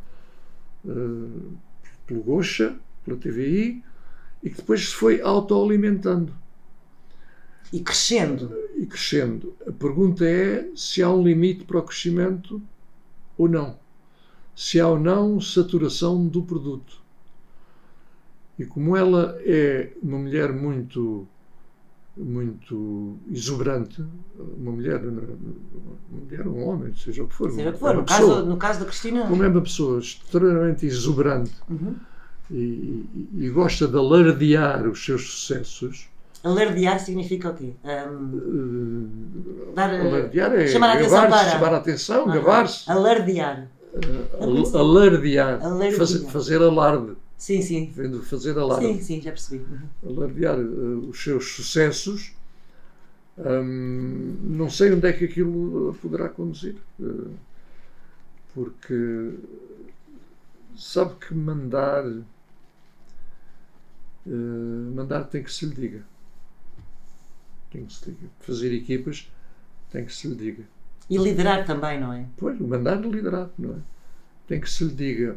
uh, 0.83 1.57
pelo 2.05 2.21
Gocha, 2.21 2.77
pela 3.05 3.17
TVI, 3.17 3.83
e 4.43 4.49
que 4.49 4.57
depois 4.57 4.89
se 4.89 4.95
foi 4.95 5.21
autoalimentando. 5.21 6.35
E 7.71 7.79
crescendo. 7.79 8.53
E 8.75 8.85
crescendo. 8.85 9.55
A 9.65 9.71
pergunta 9.71 10.25
é 10.25 10.69
se 10.75 11.01
há 11.01 11.09
um 11.09 11.23
limite 11.23 11.63
para 11.63 11.79
o 11.79 11.83
crescimento 11.83 12.61
ou 13.37 13.47
não 13.47 13.80
se 14.61 14.79
há 14.79 14.87
ou 14.87 14.99
não 14.99 15.41
saturação 15.41 16.27
do 16.27 16.43
produto. 16.43 17.01
E 18.59 18.63
como 18.63 18.95
ela 18.95 19.35
é 19.43 19.89
uma 20.03 20.19
mulher 20.19 20.53
muito 20.53 21.27
muito 22.15 23.17
exuberante, 23.31 24.05
uma 24.59 24.71
mulher, 24.71 25.03
uma 25.03 25.23
mulher 26.11 26.47
um 26.47 26.63
homem, 26.67 26.93
seja 26.93 27.23
o 27.23 27.27
que 27.27 27.33
for. 27.33 27.49
Seja 27.49 27.71
o 27.71 27.73
que 27.73 27.79
for, 27.79 27.95
no, 27.95 28.03
pessoa, 28.03 28.35
caso, 28.35 28.45
no 28.45 28.57
caso 28.57 28.79
da 28.81 28.85
Cristina. 28.85 29.25
Como 29.27 29.43
é 29.43 29.47
uma 29.47 29.61
pessoa 29.61 29.99
extremamente 29.99 30.85
exuberante 30.85 31.53
uhum. 31.67 31.95
e, 32.51 33.09
e, 33.33 33.49
gosta 33.49 33.87
de 33.87 33.97
alardear 33.97 34.87
os 34.87 35.03
seus 35.03 35.27
sucessos. 35.27 36.07
Alardear 36.43 36.99
significa 36.99 37.49
o 37.49 37.55
quê? 37.55 37.73
Um, 37.83 39.09
dar, 39.73 39.89
alardear 39.89 40.53
é 40.53 40.67
chamar 40.67 40.89
a 40.89 40.93
atenção 40.93 41.29
para. 41.29 41.49
Chamar 41.49 41.73
a 41.73 41.77
atenção, 41.77 42.25
uhum. 42.27 42.33
gabar-se. 42.33 42.91
Alardear 42.91 43.67
uh, 43.93 44.77
alardear, 44.77 45.63
alardear. 45.63 45.93
Fazer, 45.93 46.19
fazer 46.27 46.61
alarde. 46.61 47.13
Sim, 47.37 47.61
sim. 47.61 47.91
Vendo 47.95 48.21
fazer 48.23 48.57
alarde. 48.57 48.85
Sim, 48.85 49.01
sim, 49.01 49.21
já 49.21 49.31
percebi. 49.31 49.63
Uhum. 49.63 50.15
Alardear 50.17 50.59
uh, 50.59 51.09
os 51.09 51.23
seus 51.23 51.51
sucessos. 51.53 52.33
Um, 53.37 54.37
não 54.43 54.69
sei 54.69 54.93
onde 54.93 55.07
é 55.07 55.13
que 55.13 55.25
aquilo 55.25 55.97
poderá 56.01 56.29
conduzir. 56.29 56.75
Uh, 56.99 57.31
porque 58.53 59.33
sabe 60.75 61.15
que 61.15 61.33
mandar 61.33 62.03
Uh, 64.25 64.93
mandar 64.93 65.23
tem 65.23 65.43
que 65.43 65.51
se 65.51 65.65
lhe 65.65 65.73
diga. 65.73 66.03
Tem 67.71 67.85
que 67.85 67.93
se 67.93 68.09
lhe 68.09 68.15
diga. 68.15 68.29
Fazer 68.39 68.73
equipas 68.73 69.31
tem 69.89 70.05
que 70.05 70.13
se 70.13 70.27
lhe 70.27 70.35
diga. 70.35 70.63
E 71.11 71.17
liderar 71.17 71.65
também, 71.65 71.99
não 71.99 72.13
é? 72.13 72.25
Pois, 72.37 72.57
mandar 72.57 72.95
liderar, 73.01 73.49
não 73.59 73.71
é? 73.71 73.79
Tem 74.47 74.61
que 74.61 74.69
se 74.69 74.85
lhe 74.85 74.93
diga. 74.93 75.35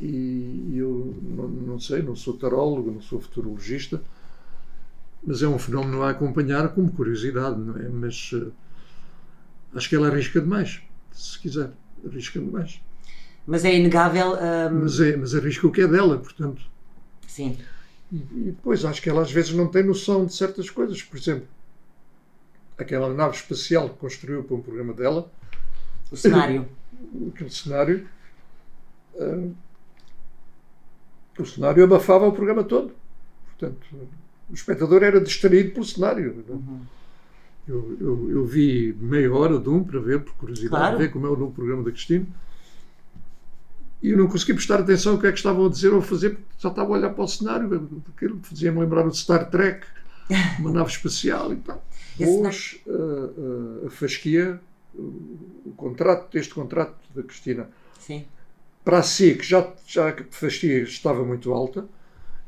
E 0.00 0.72
eu 0.74 1.14
não, 1.22 1.46
não 1.46 1.78
sei, 1.78 2.00
não 2.02 2.16
sou 2.16 2.38
tarólogo, 2.38 2.90
não 2.90 3.02
sou 3.02 3.20
futurologista, 3.20 4.02
mas 5.22 5.42
é 5.42 5.46
um 5.46 5.58
fenómeno 5.58 6.02
a 6.02 6.10
acompanhar 6.10 6.70
como 6.70 6.90
curiosidade, 6.90 7.60
não 7.60 7.76
é? 7.76 7.86
Mas 7.90 8.32
uh, 8.32 8.50
acho 9.74 9.90
que 9.90 9.94
ela 9.94 10.08
arrisca 10.08 10.40
demais, 10.40 10.80
se 11.12 11.38
quiser, 11.38 11.70
arrisca 12.06 12.40
demais. 12.40 12.80
Mas 13.46 13.62
é 13.66 13.76
inegável. 13.76 14.32
Um... 14.32 14.80
Mas, 14.80 15.00
é, 15.00 15.16
mas 15.18 15.34
arrisca 15.34 15.66
o 15.66 15.70
que 15.70 15.82
é 15.82 15.86
dela, 15.86 16.18
portanto. 16.18 16.62
Sim. 17.28 17.58
E, 18.10 18.16
e 18.16 18.52
depois 18.52 18.86
acho 18.86 19.02
que 19.02 19.10
ela 19.10 19.20
às 19.20 19.30
vezes 19.30 19.52
não 19.52 19.68
tem 19.68 19.84
noção 19.84 20.24
de 20.24 20.34
certas 20.34 20.70
coisas. 20.70 21.02
Por 21.02 21.18
exemplo, 21.18 21.46
aquela 22.78 23.12
nave 23.12 23.36
espacial 23.36 23.88
que 23.90 23.96
construiu 23.96 24.42
para 24.44 24.56
um 24.56 24.62
programa 24.62 24.92
dela. 24.92 25.30
O 26.10 26.16
cenário. 26.16 26.68
Aquele 27.32 27.50
cenário. 27.50 28.08
Uh, 29.14 29.54
o 31.38 31.44
cenário 31.44 31.84
abafava 31.84 32.26
o 32.26 32.32
programa 32.32 32.64
todo. 32.64 32.92
Portanto, 33.46 33.86
o 34.48 34.54
espectador 34.54 35.02
era 35.02 35.20
distraído 35.20 35.72
pelo 35.72 35.84
cenário. 35.84 36.44
Uhum. 36.48 36.80
Eu, 37.66 37.96
eu, 38.00 38.30
eu, 38.30 38.46
vi 38.46 38.94
meia 39.00 39.32
hora 39.32 39.58
de 39.58 39.68
um 39.68 39.82
para 39.82 39.98
ver, 39.98 40.20
por 40.20 40.34
curiosidade, 40.34 40.82
claro. 40.82 40.98
ver 40.98 41.10
como 41.10 41.26
é 41.26 41.30
o 41.30 41.36
novo 41.36 41.52
programa 41.52 41.82
da 41.82 41.90
Cristina. 41.90 42.26
E 44.02 44.10
eu 44.10 44.18
não 44.18 44.26
consegui 44.26 44.52
prestar 44.52 44.80
atenção 44.80 45.14
ao 45.14 45.18
que 45.18 45.26
é 45.26 45.32
que 45.32 45.38
estavam 45.38 45.64
a 45.64 45.68
dizer 45.70 45.92
ou 45.92 46.00
a 46.00 46.02
fazer, 46.02 46.30
porque 46.30 46.46
só 46.58 46.68
estava 46.68 46.90
a 46.90 46.98
olhar 46.98 47.10
para 47.10 47.24
o 47.24 47.28
cenário. 47.28 48.02
Aquilo 48.14 48.38
fazia-me 48.42 48.80
lembrar 48.80 49.06
o 49.06 49.14
Star 49.14 49.48
Trek, 49.48 49.86
uma 50.60 50.70
nave 50.70 50.90
espacial 50.90 51.52
e 51.54 51.56
tal. 51.56 51.82
Hoje, 52.20 52.82
a, 52.88 53.86
a, 53.86 53.90
fasquia, 53.90 54.60
o, 54.94 55.72
contrato, 55.76 56.36
este 56.36 56.54
contrato 56.54 56.96
da 57.14 57.22
Cristina, 57.22 57.68
Sim. 57.98 58.24
para 58.84 59.02
si, 59.02 59.34
que 59.34 59.42
já, 59.42 59.72
já 59.86 60.10
a 60.10 60.24
fasquia 60.30 60.82
estava 60.82 61.24
muito 61.24 61.52
alta, 61.52 61.88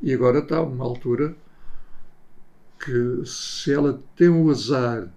e 0.01 0.13
agora 0.13 0.39
está 0.39 0.59
a 0.59 0.63
uma 0.63 0.85
altura 0.85 1.35
que 2.79 3.23
se 3.27 3.73
ela 3.73 4.01
tem 4.15 4.29
o 4.29 4.51
azar 4.51 5.09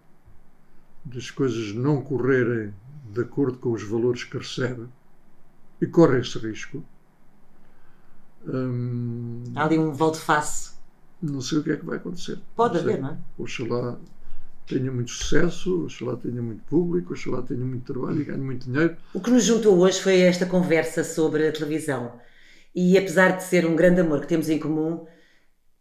das 1.05 1.29
coisas 1.29 1.73
não 1.73 2.01
correrem 2.01 2.73
de 3.11 3.21
acordo 3.21 3.57
com 3.57 3.71
os 3.71 3.83
valores 3.83 4.23
que 4.23 4.37
recebe 4.37 4.87
e 5.81 5.85
corre 5.85 6.19
esse 6.19 6.37
risco. 6.39 6.83
Hum, 8.47 9.43
Há 9.55 9.65
ali 9.65 9.77
um 9.77 9.91
volte-face. 9.91 10.71
Não 11.21 11.41
sei 11.41 11.59
o 11.59 11.63
que 11.63 11.71
é 11.71 11.77
que 11.77 11.85
vai 11.85 11.97
acontecer. 11.97 12.39
Pode 12.55 12.77
haver, 12.77 13.01
não 13.01 13.09
é? 13.09 13.17
Oxalá 13.37 13.97
tenha 14.69 14.91
muito 14.91 15.11
sucesso, 15.11 15.85
oxalá 15.85 16.15
tenha 16.15 16.41
muito 16.41 16.63
público, 16.63 17.13
oxalá 17.13 17.41
tenha 17.41 17.65
muito 17.65 17.91
trabalho 17.91 18.21
e 18.21 18.23
ganhe 18.23 18.41
muito 18.41 18.69
dinheiro. 18.69 18.95
O 19.13 19.19
que 19.19 19.31
nos 19.31 19.43
juntou 19.43 19.77
hoje 19.79 19.99
foi 19.99 20.21
esta 20.21 20.45
conversa 20.45 21.03
sobre 21.03 21.47
a 21.47 21.51
televisão. 21.51 22.13
E 22.73 22.97
apesar 22.97 23.35
de 23.35 23.43
ser 23.43 23.65
um 23.65 23.75
grande 23.75 24.01
amor 24.01 24.21
que 24.21 24.27
temos 24.27 24.47
em 24.47 24.59
comum, 24.59 25.05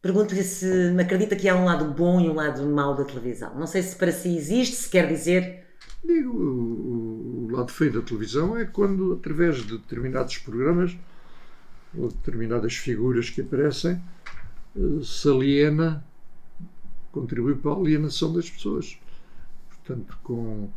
Pergunto-lhe 0.01 0.44
se 0.44 0.92
me 0.92 1.03
acredita 1.03 1.35
que 1.35 1.48
há 1.48 1.57
um 1.57 1.64
lado 1.64 1.92
bom 1.92 2.20
e 2.20 2.29
um 2.29 2.35
lado 2.35 2.64
mau 2.66 2.94
da 2.94 3.05
televisão. 3.05 3.55
Não 3.59 3.66
sei 3.66 3.83
se 3.83 3.96
para 3.96 4.12
si 4.12 4.37
existe, 4.37 4.77
se 4.77 4.88
quer 4.88 5.09
dizer. 5.09 5.66
Digo, 6.05 6.31
o, 6.31 7.46
o 7.46 7.51
lado 7.51 7.72
feio 7.72 7.92
da 7.92 8.03
televisão 8.03 8.57
é 8.57 8.64
quando, 8.64 9.12
através 9.12 9.57
de 9.57 9.77
determinados 9.77 10.38
programas 10.38 10.96
ou 11.96 12.09
determinadas 12.09 12.74
figuras 12.74 13.29
que 13.29 13.40
aparecem, 13.40 14.01
eh, 14.77 15.03
se 15.03 15.29
aliena, 15.29 16.05
contribui 17.12 17.55
para 17.55 17.73
a 17.73 17.77
alienação 17.77 18.33
das 18.33 18.51
pessoas. 18.51 18.99
Portanto, 19.68 20.18
com 20.23 20.68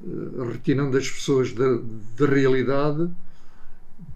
uh, 0.00 0.44
retirando 0.50 0.96
as 0.96 1.10
pessoas 1.10 1.52
da, 1.52 1.78
da 2.16 2.26
realidade 2.26 3.10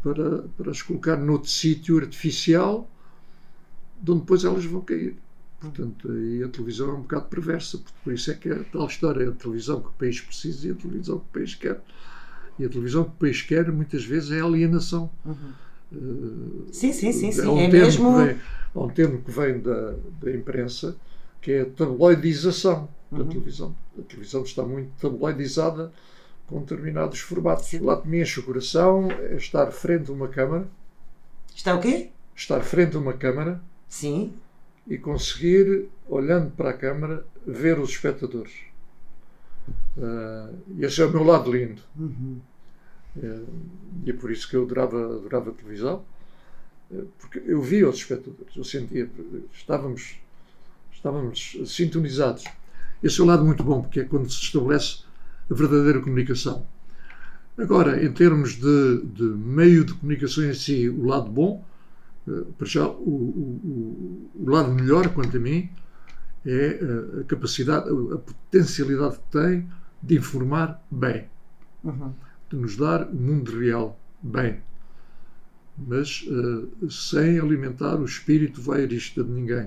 para, 0.02 0.42
para 0.56 0.70
as 0.70 0.82
colocar 0.82 1.16
noutro 1.16 1.50
sítio 1.50 1.98
artificial 1.98 2.88
de 4.00 4.10
onde 4.10 4.20
depois 4.20 4.44
elas 4.44 4.64
vão 4.64 4.80
cair. 4.80 5.16
Portanto, 5.60 6.10
aí 6.10 6.42
a 6.42 6.48
televisão 6.48 6.88
é 6.88 6.92
um 6.94 7.02
bocado 7.02 7.26
perversa, 7.26 7.76
porque 7.76 7.98
por 8.02 8.12
isso 8.14 8.30
é 8.30 8.34
que 8.34 8.48
é 8.48 8.54
a 8.54 8.64
tal 8.64 8.86
história, 8.86 9.28
a 9.28 9.32
televisão 9.32 9.80
que 9.80 9.88
o 9.88 9.92
país 9.92 10.18
precisa 10.20 10.68
e 10.68 10.70
a 10.70 10.74
televisão 10.74 11.18
que 11.18 11.24
o 11.24 11.32
país 11.32 11.54
quer. 11.54 11.82
E 12.58 12.64
a 12.64 12.68
televisão 12.68 13.04
que 13.04 13.10
o 13.10 13.14
país 13.14 13.42
quer 13.42 13.70
muitas 13.70 14.04
vezes 14.04 14.30
é 14.30 14.40
a 14.40 14.44
alienação. 14.44 15.10
Uhum. 15.24 15.34
Uh, 15.92 16.66
sim, 16.72 16.92
sim, 16.92 17.12
sim, 17.12 17.30
sim. 17.30 17.42
É, 17.42 17.48
um 17.48 17.58
é 17.58 17.68
mesmo... 17.68 18.16
vem, 18.16 18.38
há 18.74 18.80
um 18.80 18.88
termo 18.88 19.20
que 19.22 19.30
vem 19.30 19.60
da, 19.60 19.94
da 20.22 20.32
imprensa 20.32 20.96
que 21.40 21.52
é 21.52 21.60
a 21.62 21.66
tabloidização 21.66 22.88
da 23.10 23.22
uhum. 23.22 23.28
televisão. 23.28 23.76
A 23.98 24.02
televisão 24.02 24.42
está 24.42 24.62
muito 24.62 24.90
tabloidizada 25.00 25.92
com 26.46 26.60
determinados 26.60 27.20
formatos. 27.20 27.66
Sim. 27.66 27.80
Lá 27.80 28.00
que 28.00 28.08
me 28.08 28.20
enche 28.20 28.40
o 28.40 28.42
coração 28.42 29.10
é 29.10 29.36
estar 29.36 29.70
frente 29.70 30.10
a 30.10 30.14
uma 30.14 30.28
câmara. 30.28 30.68
Está 31.54 31.74
o 31.74 31.80
quê? 31.80 32.10
Estar 32.34 32.60
frente 32.60 32.96
a 32.96 33.00
uma 33.00 33.12
câmara 33.12 33.60
Sim. 33.90 34.32
E 34.88 34.96
conseguir, 34.96 35.88
olhando 36.08 36.52
para 36.52 36.70
a 36.70 36.72
câmara, 36.72 37.26
ver 37.46 37.78
os 37.78 37.90
espectadores. 37.90 38.54
Uh, 39.96 40.56
esse 40.78 41.02
é 41.02 41.04
o 41.04 41.10
meu 41.10 41.24
lado 41.24 41.52
lindo. 41.52 41.82
Uhum. 41.98 42.40
Uh, 43.16 43.46
e 44.06 44.10
é 44.10 44.12
por 44.12 44.30
isso 44.30 44.48
que 44.48 44.56
eu 44.56 44.62
adorava, 44.62 45.16
adorava 45.16 45.50
a 45.50 45.52
televisão, 45.52 46.04
uh, 46.90 47.06
porque 47.18 47.42
eu 47.44 47.60
via 47.60 47.88
os 47.88 47.96
espectadores, 47.96 48.56
eu 48.56 48.64
sentia, 48.64 49.10
estávamos, 49.52 50.20
estávamos 51.00 51.56
sintonizados. 51.64 52.44
Esse 53.02 53.20
é 53.20 53.24
o 53.24 53.26
lado 53.26 53.44
muito 53.44 53.64
bom, 53.64 53.80
porque 53.80 54.00
é 54.00 54.04
quando 54.04 54.30
se 54.30 54.42
estabelece 54.42 55.02
a 55.50 55.54
verdadeira 55.54 56.00
comunicação. 56.00 56.66
Agora, 57.58 58.04
em 58.04 58.12
termos 58.12 58.56
de, 58.56 59.02
de 59.02 59.22
meio 59.22 59.84
de 59.84 59.94
comunicação 59.94 60.44
em 60.44 60.54
si, 60.54 60.88
o 60.88 61.06
lado 61.06 61.30
bom 61.30 61.64
eh, 62.28 62.44
para 62.56 62.66
já, 62.66 62.86
o, 62.86 62.92
o, 62.92 64.30
o, 64.34 64.50
lado 64.50 64.72
melhor, 64.72 65.08
quanto 65.08 65.36
a 65.36 65.40
mim, 65.40 65.70
é 66.44 66.78
eh, 66.80 67.20
a 67.20 67.24
capacidade, 67.24 67.88
a 67.88 68.18
potencialidade 68.18 69.16
que 69.16 69.38
tem 69.38 69.68
de 70.02 70.16
informar 70.18 70.82
bem, 70.90 71.26
uhum. 71.82 72.12
de 72.50 72.56
nos 72.56 72.76
dar 72.76 73.08
o 73.08 73.14
mundo 73.14 73.58
real 73.58 73.98
bem, 74.22 74.60
mas 75.78 76.26
uh, 76.28 76.90
sem 76.90 77.38
alimentar 77.38 77.96
o 77.96 78.04
espírito 78.04 78.60
voyeurista 78.60 79.24
de 79.24 79.30
ninguém. 79.30 79.66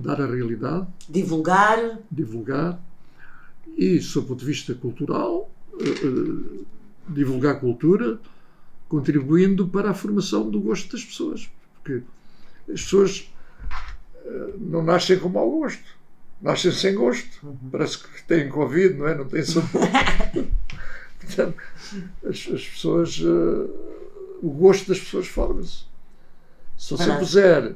Dar 0.00 0.20
a 0.20 0.26
realidade, 0.26 0.86
divulgar, 1.08 1.98
divulgar 2.10 2.80
e, 3.76 4.00
sob 4.00 4.26
o 4.26 4.28
ponto 4.28 4.40
de 4.40 4.46
vista 4.46 4.74
cultural, 4.74 5.50
uh, 5.72 6.06
uh, 6.06 6.66
divulgar 7.08 7.58
cultura 7.58 8.20
contribuindo 8.88 9.66
para 9.66 9.90
a 9.90 9.94
formação 9.94 10.48
do 10.48 10.60
gosto 10.60 10.92
das 10.92 11.04
pessoas. 11.04 11.50
Porque 11.74 12.02
as 12.72 12.82
pessoas 12.82 13.32
uh, 14.24 14.58
não 14.58 14.84
nascem 14.84 15.18
com 15.18 15.28
mau 15.28 15.50
gosto, 15.50 15.84
nascem 16.40 16.70
sem 16.70 16.94
gosto. 16.94 17.44
Uhum. 17.44 17.70
Parece 17.72 17.98
que 17.98 18.22
têm 18.22 18.48
Covid, 18.48 18.94
não 18.94 19.08
é? 19.08 19.16
Não 19.16 19.26
têm 19.26 19.42
saúde. 19.42 19.68
Portanto, 21.20 21.56
as, 22.24 22.48
as 22.54 22.68
pessoas. 22.68 23.18
Uh, 23.18 23.98
o 24.40 24.50
gosto 24.50 24.88
das 24.88 25.00
pessoas 25.00 25.26
forma-se. 25.26 25.84
Se 26.76 26.92
você 26.92 27.12
puser 27.16 27.74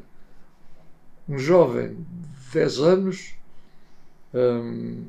um 1.28 1.38
jovem 1.38 1.94
de 1.94 2.52
10 2.52 2.78
anos 2.80 3.34
um, 4.34 5.06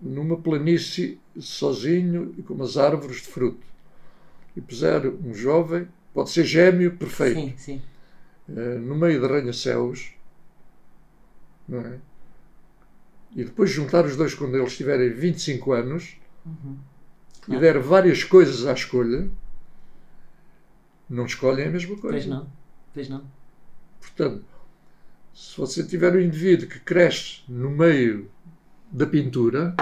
numa 0.00 0.36
planície 0.36 1.20
sozinho 1.38 2.34
e 2.36 2.42
com 2.42 2.54
umas 2.54 2.76
árvores 2.76 3.22
de 3.22 3.28
fruto 3.28 3.66
e 4.56 4.60
puser 4.60 5.06
um 5.06 5.32
jovem, 5.32 5.88
pode 6.12 6.30
ser 6.30 6.44
gêmeo 6.44 6.96
perfeito, 6.96 7.40
sim, 7.40 7.54
sim. 7.56 7.82
Uh, 8.48 8.78
no 8.80 8.94
meio 8.94 9.20
de 9.20 9.24
arranha-céus, 9.24 10.12
não 11.66 11.80
é? 11.80 11.98
E 13.34 13.44
depois 13.44 13.70
juntar 13.70 14.04
os 14.04 14.16
dois 14.16 14.34
quando 14.34 14.56
eles 14.56 14.76
tiverem 14.76 15.10
25 15.10 15.72
anos 15.72 16.18
uhum. 16.44 16.76
e 17.48 17.56
der 17.56 17.78
várias 17.78 18.24
coisas 18.24 18.66
à 18.66 18.74
escolha, 18.74 19.30
não 21.08 21.24
escolhem 21.24 21.68
a 21.68 21.70
mesma 21.70 21.96
coisa. 21.96 22.08
Pois 22.10 22.26
não, 22.26 22.50
pois 22.92 23.08
não. 23.08 23.24
Portanto, 24.00 24.44
se 25.34 25.56
você 25.58 25.82
tiver 25.84 26.14
um 26.14 26.20
indivíduo 26.20 26.68
que 26.68 26.80
cresce 26.80 27.40
no 27.48 27.70
meio 27.70 28.30
da 28.90 29.06
pintura, 29.06 29.74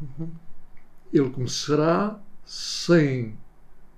uhum. 0.00 0.28
ele 1.12 1.30
começará 1.30 2.18
sem 2.44 3.36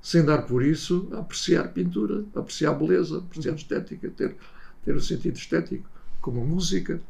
sem 0.01 0.23
dar 0.23 0.43
por 0.43 0.63
isso 0.63 1.09
a 1.13 1.21
apreciar 1.21 1.69
pintura, 1.69 2.25
a 2.35 2.41
apreciar 2.41 2.75
beleza, 2.75 3.17
a 3.17 3.19
apreciar 3.21 3.53
uhum. 3.53 3.57
estética, 3.57 4.11
ter, 4.11 4.37
ter 4.85 4.95
o 4.95 5.01
sentido 5.01 5.37
estético, 5.37 5.89
como 6.21 6.43
a 6.43 6.45
música. 6.45 7.01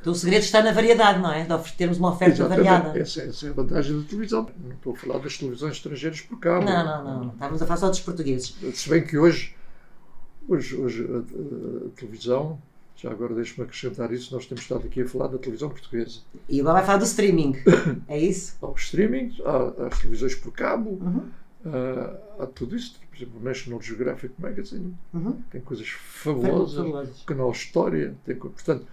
Então 0.00 0.12
o 0.12 0.16
segredo 0.16 0.42
está 0.42 0.60
na 0.60 0.72
variedade, 0.72 1.20
não 1.20 1.32
é? 1.32 1.44
De 1.44 1.72
termos 1.74 1.96
uma 1.96 2.10
oferta 2.10 2.34
Exatamente. 2.34 2.66
variada. 2.66 2.98
Essa, 2.98 3.22
essa, 3.22 3.46
é 3.46 3.50
a 3.50 3.52
vantagem 3.52 4.00
da 4.00 4.06
televisão. 4.08 4.50
Não 4.62 4.72
estou 4.72 4.92
a 4.92 4.96
falar 4.96 5.18
das 5.18 5.38
televisões 5.38 5.76
estrangeiras 5.76 6.20
por 6.20 6.38
cá. 6.40 6.60
Não, 6.60 6.84
não, 6.84 7.24
não. 7.24 7.32
Estávamos 7.32 7.62
a 7.62 7.66
falar 7.66 7.78
só 7.78 7.88
dos 7.88 8.00
portugueses. 8.00 8.54
Se 8.74 8.90
bem 8.90 9.02
que 9.02 9.16
hoje, 9.16 9.54
hoje, 10.48 10.76
hoje 10.76 11.06
a, 11.10 11.16
a- 11.16 11.86
a 11.86 11.90
televisão, 11.96 12.60
já 12.96 13.10
agora 13.10 13.34
deixe-me 13.34 13.64
acrescentar 13.66 14.12
isso, 14.12 14.34
nós 14.34 14.46
temos 14.46 14.62
estado 14.62 14.86
aqui 14.86 15.02
a 15.02 15.08
falar 15.08 15.26
da 15.28 15.38
televisão 15.38 15.68
portuguesa. 15.68 16.20
E 16.48 16.60
agora 16.60 16.74
vai 16.78 16.84
falar 16.86 16.98
do 16.98 17.04
streaming. 17.04 17.56
É 18.08 18.18
isso? 18.18 18.56
Há 18.62 18.66
o 18.66 18.74
streaming, 18.76 19.34
há, 19.44 19.86
as 19.88 19.98
televisões 19.98 20.34
por 20.34 20.52
cabo, 20.52 20.90
Uhum. 20.90 21.28
há, 21.66 22.44
há 22.44 22.46
tudo 22.46 22.76
isso. 22.76 22.98
Por 23.10 23.16
exemplo, 23.16 23.40
o 23.40 23.44
National 23.44 23.80
Geographic 23.80 24.34
Magazine 24.38 24.94
Uhum. 25.12 25.40
tem 25.50 25.60
coisas 25.60 25.88
fabulosas. 25.88 26.76
Fabulosas. 26.76 27.22
O 27.22 27.26
canal 27.26 27.50
História 27.52 28.14
tem 28.24 28.34
Portanto, 28.36 28.86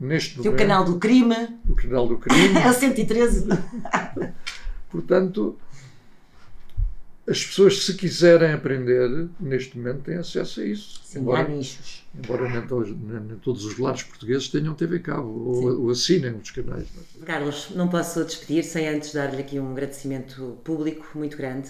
neste 0.00 0.34
Tem 0.34 0.42
o 0.42 0.44
momento, 0.52 0.58
canal 0.58 0.84
do 0.84 0.98
crime, 0.98 1.58
o 1.68 1.74
canal 1.74 2.06
do 2.08 2.18
crime. 2.18 2.54
é 2.58 2.68
o 2.68 2.72
113. 2.72 3.46
Portanto, 4.90 5.56
as 7.28 7.44
pessoas, 7.44 7.84
se 7.84 7.94
quiserem 7.94 8.52
aprender, 8.52 9.28
neste 9.38 9.76
momento 9.76 10.02
têm 10.02 10.16
acesso 10.16 10.60
a 10.60 10.64
isso. 10.64 11.00
Sim, 11.04 11.18
há 11.18 11.20
embora 11.22 11.48
nichos. 11.48 12.06
embora 12.14 12.48
nem, 12.48 12.66
todos, 12.66 12.90
nem- 12.96 13.38
todos 13.38 13.64
os 13.64 13.78
lares 13.78 14.02
portugueses 14.02 14.48
tenham 14.48 14.74
TV 14.74 14.98
Cabo 15.00 15.28
ou, 15.28 15.82
ou 15.84 15.90
assinem 15.90 16.32
os 16.36 16.50
canais. 16.50 16.86
não 16.94 17.22
é? 17.22 17.26
Carlos, 17.26 17.70
não 17.74 17.88
posso 17.88 18.24
despedir 18.24 18.64
sem 18.64 18.88
antes 18.88 19.12
dar-lhe 19.12 19.40
aqui 19.40 19.58
um 19.60 19.70
agradecimento 19.72 20.58
público 20.64 21.06
muito 21.14 21.36
grande 21.36 21.68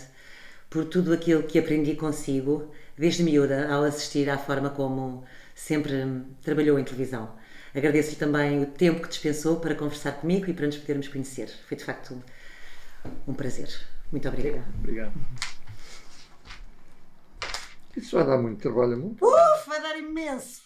por 0.71 0.85
tudo 0.85 1.13
aquilo 1.13 1.43
que 1.43 1.59
aprendi 1.59 1.95
consigo 1.97 2.71
desde 2.97 3.23
miúda 3.23 3.69
ao 3.73 3.83
assistir 3.85 4.29
à 4.29 4.37
forma 4.39 4.71
como 4.71 5.25
sempre 5.55 6.23
trabalhou 6.43 6.79
em 6.79 6.85
televisão. 6.85 7.33
Agradeço-lhe 7.75 8.17
também 8.17 8.63
o 8.63 8.67
tempo 8.67 9.01
que 9.03 9.09
dispensou 9.09 9.57
para 9.61 9.75
conversar 9.75 10.13
comigo 10.13 10.49
e 10.51 10.53
para 10.55 10.67
nos 10.67 10.77
podermos 10.77 11.09
conhecer. 11.09 11.49
Foi 11.69 11.77
de 11.77 11.85
facto 11.85 12.23
um 13.27 13.35
prazer. 13.35 13.69
Muito 14.11 14.29
obrigada. 14.29 14.65
Obrigado. 14.79 15.13
Isso 17.97 18.17
vai 18.17 18.27
dar 18.27 18.39
muito 18.39 18.61
trabalho, 18.61 18.97
muito. 18.97 19.25
Uf, 19.25 19.69
vai 19.69 19.83
dar 19.83 19.99
imenso! 19.99 20.63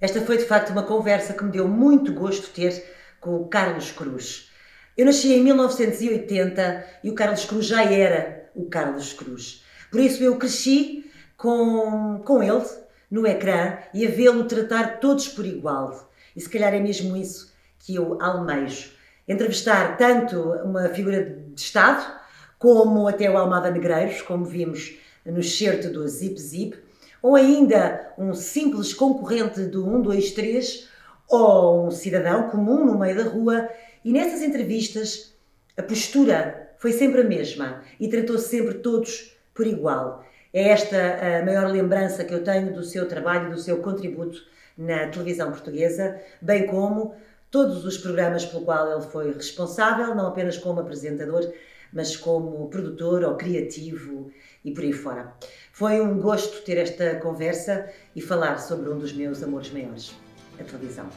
Esta 0.00 0.20
foi 0.20 0.36
de 0.36 0.44
facto 0.44 0.70
uma 0.70 0.82
conversa 0.82 1.32
que 1.32 1.44
me 1.44 1.50
deu 1.50 1.68
muito 1.68 2.12
gosto 2.12 2.52
ter 2.52 2.84
com 3.20 3.36
o 3.36 3.48
Carlos 3.48 3.90
Cruz. 3.92 4.50
Eu 4.96 5.06
nasci 5.06 5.32
em 5.32 5.42
1980 5.42 6.86
e 7.04 7.10
o 7.10 7.14
Carlos 7.14 7.44
Cruz 7.44 7.66
já 7.66 7.84
era 7.84 8.50
o 8.54 8.68
Carlos 8.68 9.12
Cruz. 9.12 9.64
Por 9.90 10.00
isso 10.00 10.22
eu 10.22 10.36
cresci 10.36 11.10
com, 11.36 12.20
com 12.24 12.42
ele 12.42 12.64
no 13.10 13.26
ecrã 13.26 13.78
e 13.94 14.06
a 14.06 14.10
vê-lo 14.10 14.44
tratar 14.44 14.98
todos 14.98 15.28
por 15.28 15.46
igual. 15.46 16.12
E 16.36 16.40
se 16.40 16.50
calhar 16.50 16.74
é 16.74 16.80
mesmo 16.80 17.16
isso 17.16 17.52
que 17.78 17.94
eu 17.94 18.20
almejo. 18.20 18.90
Entrevistar 19.26 19.96
tanto 19.96 20.38
uma 20.64 20.88
figura 20.88 21.24
de 21.24 21.60
Estado 21.60 22.23
como 22.58 23.06
até 23.08 23.30
o 23.30 23.36
Almada 23.36 23.70
Negreiros, 23.70 24.22
como 24.22 24.44
vimos 24.44 24.96
no 25.24 25.40
excerto 25.40 25.90
do 25.90 26.06
Zip 26.06 26.40
Zip, 26.40 26.78
ou 27.22 27.36
ainda 27.36 28.12
um 28.18 28.34
simples 28.34 28.92
concorrente 28.92 29.62
do 29.62 29.84
123 29.84 30.88
ou 31.28 31.86
um 31.86 31.90
cidadão 31.90 32.50
comum 32.50 32.84
no 32.84 32.98
meio 32.98 33.16
da 33.16 33.24
rua. 33.24 33.68
E 34.04 34.12
nessas 34.12 34.42
entrevistas 34.42 35.34
a 35.76 35.82
postura 35.82 36.72
foi 36.78 36.92
sempre 36.92 37.22
a 37.22 37.24
mesma 37.24 37.82
e 37.98 38.08
tratou 38.08 38.38
sempre 38.38 38.74
todos 38.74 39.34
por 39.54 39.66
igual. 39.66 40.24
É 40.52 40.68
esta 40.68 41.40
a 41.40 41.44
maior 41.44 41.66
lembrança 41.70 42.24
que 42.24 42.34
eu 42.34 42.44
tenho 42.44 42.72
do 42.72 42.84
seu 42.84 43.08
trabalho, 43.08 43.50
do 43.50 43.58
seu 43.58 43.78
contributo 43.78 44.40
na 44.76 45.08
televisão 45.08 45.50
portuguesa, 45.50 46.20
bem 46.40 46.66
como 46.66 47.14
todos 47.50 47.84
os 47.84 47.96
programas 47.96 48.44
pelo 48.44 48.64
qual 48.64 48.92
ele 48.92 49.02
foi 49.02 49.32
responsável, 49.32 50.14
não 50.14 50.26
apenas 50.26 50.58
como 50.58 50.80
apresentador, 50.80 51.52
mas 51.94 52.16
como 52.16 52.68
produtor 52.68 53.24
ou 53.24 53.36
criativo 53.36 54.30
e 54.64 54.72
por 54.72 54.84
aí 54.84 54.92
fora. 54.92 55.34
Foi 55.72 56.00
um 56.00 56.18
gosto 56.18 56.62
ter 56.62 56.76
esta 56.76 57.16
conversa 57.16 57.88
e 58.14 58.20
falar 58.20 58.58
sobre 58.58 58.90
um 58.90 58.98
dos 58.98 59.12
meus 59.12 59.42
amores 59.42 59.70
maiores, 59.70 60.14
a 60.58 60.64
televisão. 60.64 61.08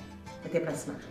Até 0.45 0.59
para 0.59 0.71
a 0.71 0.75
semana. 0.75 1.03